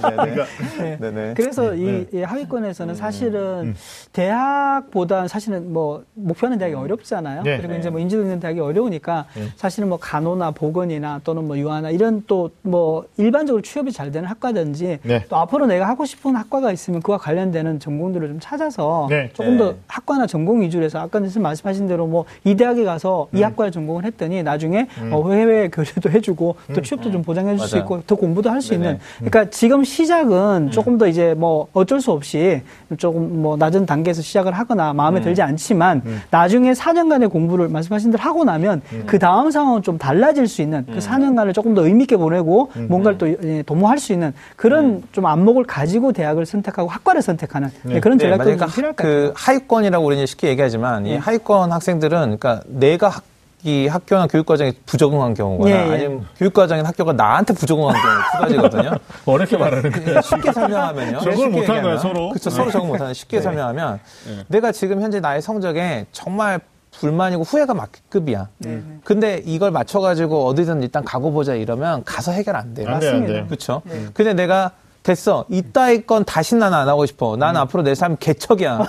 [0.01, 0.47] 그러니까,
[0.81, 0.97] 네.
[0.99, 1.35] 네.
[1.37, 3.75] 그래서 이, 이, 하위권에서는 사실은 음.
[4.15, 7.43] 대학보다 사실은 뭐 목표하는 대학이 어렵잖아요.
[7.43, 7.59] 네.
[7.59, 9.43] 그리고 이제 뭐 인지도 있는 대학이 어려우니까 네.
[9.57, 15.01] 사실은 뭐 간호나 보건이나 또는 뭐 유아나 이런 또 뭐 일반적으로 취업이 잘 되는 학과든지
[15.03, 15.25] 네.
[15.29, 19.31] 또 앞으로 내가 하고 싶은 학과가 있으면 그와 관련되는 전공들을 좀 찾아서 네.
[19.33, 23.02] 조금 더 학과나 전공 위주로 해서 아까 선생님 말씀하신 대로 뭐 이 대학에 가서
[23.33, 23.39] 음.
[23.39, 25.11] 이 학과를 전공을 했더니 나중에 음.
[25.13, 26.83] 어, 해외 교류도 해주고 또 음.
[26.83, 30.99] 취업도 좀 보장해 줄 수 있고 더 공부도 할 수 있는 그러니까 지금 시작은 조금
[30.99, 32.63] 더 이제 뭐 어쩔 수 없이
[32.99, 35.25] 조금 뭐 낮은 단계에서 시작을 하거나 마음에 음.
[35.25, 36.21] 들지 않지만 음.
[36.31, 39.03] 나중에 4년간의 공부를 말씀하신 대로 하고 나면 음.
[39.07, 43.19] 그 다음 상황은 좀 달라질 수 있는 그 4년간을 조금 더 의미 있게 보내고 뭔가를
[43.19, 48.01] 또 예, 도모할 수 있는 그런 좀 안목을 가지고 대학을 선택하고 학과를 선택하는 네.
[48.01, 49.13] 그런 네, 전략도 네, 필요할 것 같아요.
[49.29, 51.11] 그 하위권이라고 우리는 쉽게 얘기하지만 네.
[51.11, 53.25] 이 하위권 학생들은 그러니까 내가 학,
[53.65, 55.95] 이 학교나 교육과정에 부적응한 경우거나 예, 예.
[55.95, 58.99] 아니면 교육과정인 학교가 나한테 부적응한 경우 두 가지거든요.
[59.25, 60.21] 어렵게 말하는 거예요.
[60.21, 61.21] 쉽게 설명하면요.
[61.21, 62.31] 적응을 못한 거예요, 서로.
[62.31, 62.51] 그렇죠.
[62.51, 63.43] 서로 적응 못하는 쉽게 네.
[63.43, 64.45] 설명하면 네.
[64.49, 68.49] 내가 지금 현재 나의 성적에 정말 불만이고 후회가 막급이야.
[68.59, 68.83] 네.
[69.05, 72.89] 근데 이걸 맞춰가지고 어디든 일단 가고 보자 이러면 가서 해결 안 돼요.
[72.89, 73.47] 안 맞습니다.
[73.47, 73.83] 그렇죠.
[73.85, 74.07] 네.
[74.13, 74.73] 근데 내가
[75.03, 75.45] 됐어.
[75.49, 77.37] 이따위 건 다시 나는 안 하고 싶어.
[77.37, 77.63] 나는 음.
[77.63, 78.87] 앞으로 내 삶 개척이야.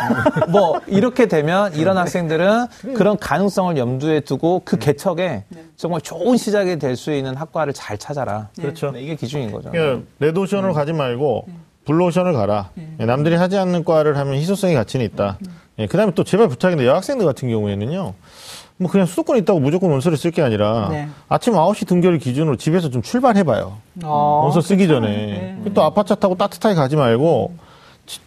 [0.49, 4.79] 뭐 이렇게 되면 이런 학생들은 그런 가능성을 염두에 두고 그 음.
[4.79, 5.63] 개척에 네.
[5.75, 8.49] 정말 좋은 시작이 될 수 있는 학과를 잘 찾아라.
[8.55, 8.61] 네.
[8.63, 8.91] 그렇죠.
[8.91, 9.71] 네, 이게 기준인 거죠.
[9.71, 10.73] 그러니까 레드오션을 음.
[10.73, 11.53] 가지 말고 네.
[11.85, 12.69] 블루오션을 가라.
[12.75, 13.05] 네.
[13.05, 15.37] 남들이 하지 않는 과를 하면 희소성이 가치는 있다.
[15.79, 18.13] 예, 그다음에 또 제발 부탁인데 여학생들 같은 경우에는요.
[18.83, 21.07] 뭐 그냥 수도권에 있다고 무조건 원서를 쓸 게 아니라 네.
[21.29, 23.77] 아침 9시 등교를 기준으로 집에서 좀 출발해봐요.
[24.03, 25.01] 아, 원서 쓰기 그렇죠.
[25.05, 25.57] 전에.
[25.63, 25.71] 네.
[25.73, 27.53] 또 아파트 타고 따뜻하게 가지 말고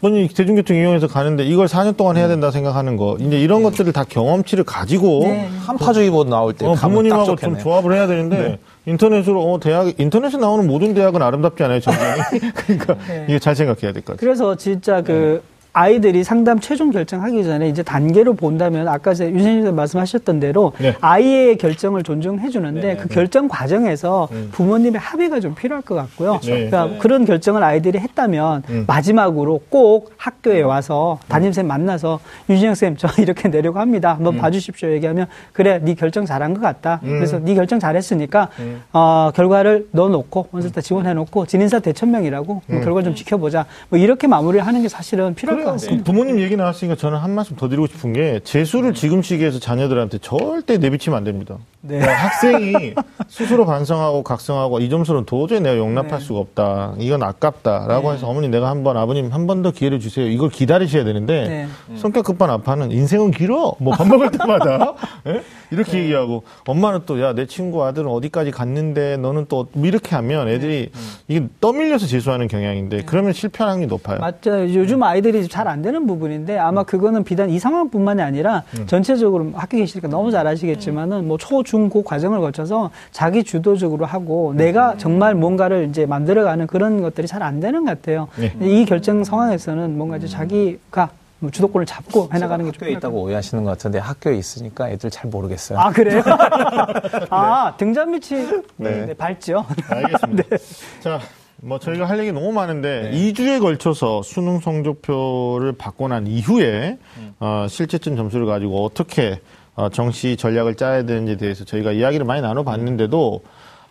[0.01, 3.17] 본인이 대중교통 이용해서 가는데 이걸 4년 동안 해야 된다 생각하는 거.
[3.21, 3.65] 이제 이런 네.
[3.71, 5.49] 것들을 다 경험치를 가지고 네.
[5.67, 8.59] 한파주의보 나올 때 어, 부모님하고 좀 조합을 해야 되는데 네.
[8.87, 12.51] 인터넷으로 어 대학 인터넷에 나오는 모든 대학은 아름답지 않아요, 전쟁이.
[12.57, 13.27] 그러니까 네.
[13.29, 14.17] 이게 잘 생각해야 될 것 같아요.
[14.21, 15.43] 그래서 진짜 그
[15.77, 20.95] 아이들이 상담 최종 결정하기 전에 이제 단계로 본다면 아까 유선생님 말씀하셨던 대로 네.
[21.03, 23.15] 아이의 결정을 존중해 주는데 네, 그 네.
[23.15, 24.49] 결정 과정에서 음.
[24.53, 26.41] 부모님의 합의가 좀 필요할 것 같고요.
[26.41, 26.51] 그렇죠.
[26.53, 26.99] 그러니까 네.
[26.99, 28.85] 그런 결정을 아이들이 했다면 음.
[28.87, 34.15] 마지막으로 꼭 학교에 와서 담임쌤 만나서 유진영 쌤 저 이렇게 내려고 합니다.
[34.15, 34.39] 한번 음.
[34.39, 34.89] 봐주십시오.
[34.93, 37.01] 얘기하면 그래 네 결정 잘한 것 같다.
[37.03, 37.19] 음.
[37.19, 38.81] 그래서 네 결정 잘했으니까 음.
[38.95, 43.67] 어, 결과를 넣어놓고 원서다 지원해놓고 진인사 대천명이라고 뭐 결과 좀 지켜보자.
[43.91, 46.05] 뭐 이렇게 마무리를 하는 게 사실은 필요할 것같 습니다.
[46.05, 50.79] 부모님 얘기 나왔으니까 저는 한 말씀 더 드리고 싶은 게 재수를 지금 시기에서 자녀들한테 절대
[50.79, 51.59] 내비치면 안 됩니다.
[51.87, 51.99] 네.
[51.99, 52.95] 그러니까 학생이
[53.29, 56.25] 스스로 반성하고 각성하고 이 점수는 도저히 내가 용납할 네.
[56.25, 56.95] 수가 없다.
[56.99, 58.15] 이건 아깝다라고 네.
[58.17, 60.27] 해서 어머니 내가 한번 아버님 한 번 더 기회를 주세요.
[60.27, 61.49] 이걸 기다리셔야 되는데
[61.89, 61.97] 네.
[61.97, 63.75] 성격 급한 아빠는 인생은 길어.
[63.79, 65.41] 뭐 밥 먹을 때마다 네?
[65.73, 65.99] 이렇게 네.
[66.05, 71.01] 얘기하고 엄마는 또 야 내 친구 아들은 어디까지 갔는데 너는 또뭐 이렇게 하면 애들이 음.
[71.29, 74.19] 이게 떠밀려서 재수하는 경향인데 그러면 실패할 확률이 높아요.
[74.21, 74.73] 맞죠.
[74.75, 76.85] 요즘 아이들이 잘 안 되는 부분인데 아마 음.
[76.85, 78.87] 그거는 비단 이 상황뿐만이 아니라 음.
[78.87, 84.53] 전체적으로 학교 계시니까 너무 잘 아시겠지만은 뭐 초, 중, 고 과정을 거쳐서 자기 주도적으로 하고
[84.57, 88.29] 내가 정말 뭔가를 이제 만들어가는 그런 것들이 잘 안 되는 것 같아요.
[88.37, 88.53] 네.
[88.63, 93.71] 이 결정 상황에서는 뭔가 이제 자기가 뭐 주도권을 잡고 해나가는 게 학교에 있다고 오해하시는 것
[93.71, 95.79] 같은데 학교에 있으니까 애들 잘 모르겠어요.
[95.79, 96.23] 아 그래요?
[97.31, 99.07] 아 등잔 밑이 네.
[99.07, 99.65] 네, 밝죠.
[99.89, 100.43] 알겠습니다.
[100.49, 100.57] 네.
[101.01, 101.21] 자
[101.63, 103.33] 뭐 저희가 할 얘기 너무 많은데 네.
[103.33, 107.35] 2주에 걸쳐서 수능 성적표를 받고 난 이후에 음.
[107.41, 109.41] 어, 실제점 점수를 가지고 어떻게
[109.77, 113.43] 어, 정시 전략을 짜야 되는지에 대해서 저희가 이야기를 많이 나눠봤는데도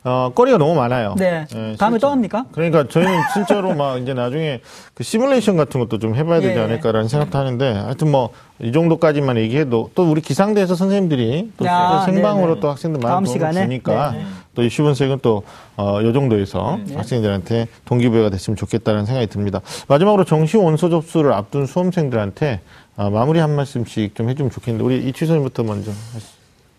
[0.04, 1.16] 어, 거리가 너무 많아요.
[1.18, 1.48] 네.
[1.52, 2.46] 네 다음에 또 합니까?
[2.52, 4.62] 그러니까 저희는 실제로 막 이제 나중에
[4.94, 6.64] 그 시뮬레이션 같은 것도 좀 해봐야 되지 예.
[6.64, 12.48] 않을까라는 생각도 하는데 하여튼 뭐 이 정도까지만 얘기해도 또 우리 기상대에서 선생님들이 또 야, 생방으로
[12.48, 12.60] 네네.
[12.62, 14.24] 또 학생들 많이 도움을 주니까 네.
[14.56, 15.44] 또이 시분색은 또,
[15.76, 16.96] 어, 요 정도에서 네.
[16.96, 19.60] 학생들한테 동기부여가 됐으면 좋겠다는 생각이 듭니다.
[19.90, 22.62] 마지막으로 정시 원서 접수를 앞둔 수험생들한테
[22.98, 26.34] 어, 마무리 한 말씀씩 좀 해주면 좋겠는데 우리 이취선부터 먼저 하시죠.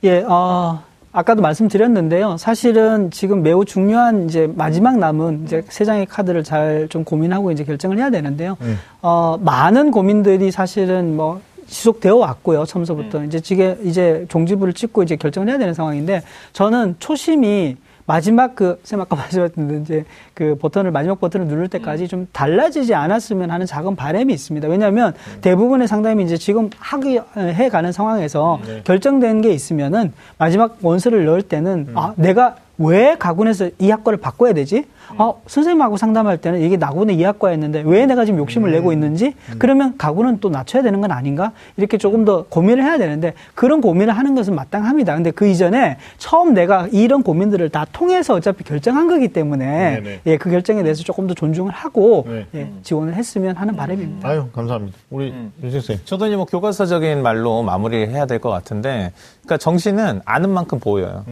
[0.05, 2.37] 예, 어, 아까도 말씀드렸는데요.
[2.39, 7.65] 사실은 지금 매우 중요한 이제 마지막 남은 이제 세 장의 카드를 잘 좀 고민하고 이제
[7.65, 8.57] 결정을 해야 되는데요.
[8.63, 8.79] 음.
[9.03, 12.65] 어, 많은 고민들이 사실은 뭐 지속되어 왔고요.
[12.65, 13.25] 처음서부터 음.
[13.27, 19.01] 이제 지게 이제 종지부를 찍고 이제 결정을 해야 되는 상황인데 저는 초심이 마지막 그, 쌤
[19.01, 20.05] 아까 말씀하셨는데, 이제
[20.35, 22.09] 그 버튼을, 마지막 버튼을 누를 때까지 음.
[22.09, 24.69] 좀 달라지지 않았으면 하는 작은 바람이 있습니다.
[24.69, 25.39] 왜냐하면 음.
[25.41, 28.83] 대부분의 상담이 이제 지금 하기, 해가는 상황에서 네.
[28.85, 31.99] 결정된 게 있으면은 마지막 원서를 넣을 때는, 음.
[31.99, 34.85] 아, 내가 왜 가군에서 이 학과를 바꿔야 되지?
[35.19, 38.93] 어, 선생님하고 상담할 때는 이게 나군의 이 학과였는데 왜 내가 지금 욕심을 내고 음.
[38.93, 39.55] 있는지 음.
[39.59, 41.53] 그러면 가군은 또 낮춰야 되는 건 아닌가?
[41.77, 45.15] 이렇게 조금 더 고민을 해야 되는데 그런 고민을 하는 것은 마땅합니다.
[45.15, 50.21] 근데 그 이전에 처음 내가 이런 고민들을 다 통해서 어차피 결정한 거기 때문에 네네.
[50.27, 52.47] 예, 그 결정에 대해서 조금 더 존중을 하고 네.
[52.55, 54.29] 예, 지원을 했으면 하는 바람입니다.
[54.29, 54.99] 아유, 감사합니다.
[55.11, 55.53] 우리 음.
[55.63, 59.13] 윤 선생 저도 이제 뭐 교과서적인 말로 마무리해야 될 것 같은데
[59.45, 61.25] 그러니까 정신은 아는 만큼 보여요.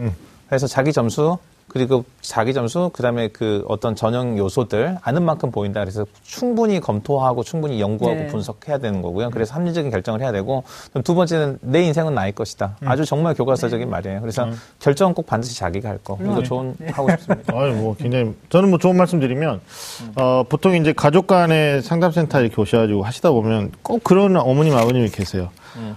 [0.45, 0.49] 음.
[0.49, 1.37] 그래서 자기 점수
[1.67, 5.81] 그리고 자기 점수, 그 다음에 그 어떤 전형 요소들 아는 만큼 보인다.
[5.81, 8.27] 그래서 충분히 검토하고 충분히 연구하고 네.
[8.27, 9.29] 분석해야 되는 거고요.
[9.31, 10.63] 그래서 합리적인 결정을 해야 되고
[11.03, 12.77] 두 번째는 내 인생은 나의 것이다.
[12.81, 12.87] 음.
[12.87, 13.91] 아주 정말 교과서적인 네.
[13.91, 14.21] 말이에요.
[14.21, 14.53] 그래서 음.
[14.79, 16.17] 결정은 꼭 반드시 자기가 할 거.
[16.21, 16.91] 이거 좋은 네.
[16.91, 17.51] 하고 싶습니다.
[17.57, 19.59] 아유, 뭐 굉장히 저는 뭐 좋은 말씀 드리면
[20.03, 20.11] 음.
[20.15, 25.49] 어, 보통 이제 가족 간의 상담센터 이렇게 오셔가지고 하시다 보면 꼭 그런 어머님 아버님이 계세요.
[25.75, 25.95] 음.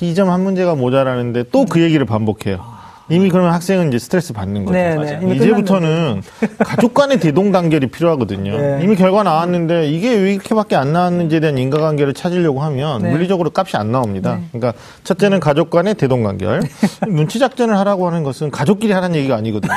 [0.00, 2.71] 이점 한 문제가 모자라는데 또 그 얘기를 반복해요.
[3.08, 4.78] 이미 그러면 학생은 이제 스트레스 받는 거죠.
[4.78, 5.34] 네, 네.
[5.36, 6.22] 이제부터는
[6.58, 8.56] 가족 간의 대동단결이 필요하거든요.
[8.56, 8.80] 네.
[8.82, 13.10] 이미 결과 나왔는데 이게 왜 이렇게밖에 안 나왔는지에 대한 인과관계를 찾으려고 하면 네.
[13.10, 14.36] 물리적으로 값이 안 나옵니다.
[14.36, 14.44] 네.
[14.52, 16.62] 그러니까 첫째는 가족 간의 대동단결.
[17.08, 19.72] 눈치 작전을 하라고 하는 것은 가족끼리 하라는 얘기가 아니거든요.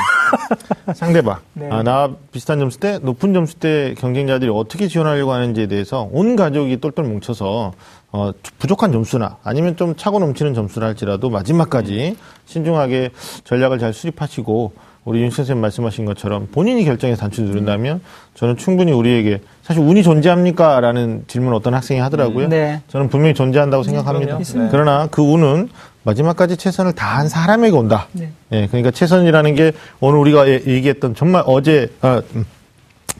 [0.95, 1.39] 상대방.
[1.53, 1.67] 네.
[1.71, 6.80] 아, 나 비슷한 점수 때 높은 점수 때 경쟁자들이 어떻게 지원하려고 하는지에 대해서 온 가족이
[6.80, 7.73] 똘똘 뭉쳐서
[8.16, 13.09] 어, 부족한 점수나 아니면 좀 차고 넘치는 점수를 할지라도 마지막까지 신중하게
[13.43, 14.72] 전략을 잘 수립하시고
[15.03, 18.01] 우리 윤 선생님 말씀하신 것처럼 본인이 결정해서 단추 누른다면
[18.34, 20.80] 저는 충분히 우리에게 사실 운이 존재합니까?
[20.80, 22.47] 라는 질문 을 어떤 학생이 하더라고요.
[22.47, 22.82] 네.
[22.88, 24.38] 저는 분명히 존재한다고 생각합니다.
[24.39, 24.68] 네.
[24.72, 25.70] 그러나 그 운은
[26.03, 28.07] 마지막까지 최선을 다한 사람에게 온다.
[28.13, 28.32] 네.
[28.51, 32.45] 예, 그러니까 최선이라는 게 오늘 우리가 얘기했던 정말 어제, 아, 음,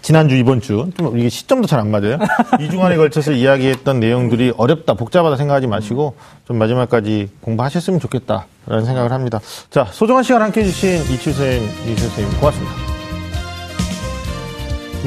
[0.06, 2.20] 지난주, 이번 주, 좀 이게 시점도 잘 안 맞아요.
[2.62, 6.16] 이 주간에 걸쳐서 이야기했던 내용들이 어렵다, 복잡하다 생각하지 마시고
[6.48, 9.42] 좀 마지막까지 공부하셨으면 좋겠다라는 생각을 합니다.
[9.72, 12.72] 자, 소중한 시간 함께 해 주신 이치쌤, 이수 선생님 고맙습니다.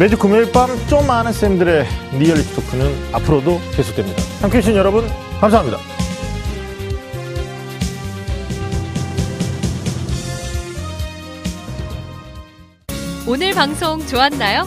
[0.00, 1.86] 매주 금요일 밤 좀 아는 쌤들의
[2.18, 4.20] 리얼리티 토크는 앞으로도 계속됩니다.
[4.42, 5.06] 함께 해 주신 여러분,
[5.40, 5.78] 감사합니다.
[13.26, 14.66] 오늘 방송 좋았나요?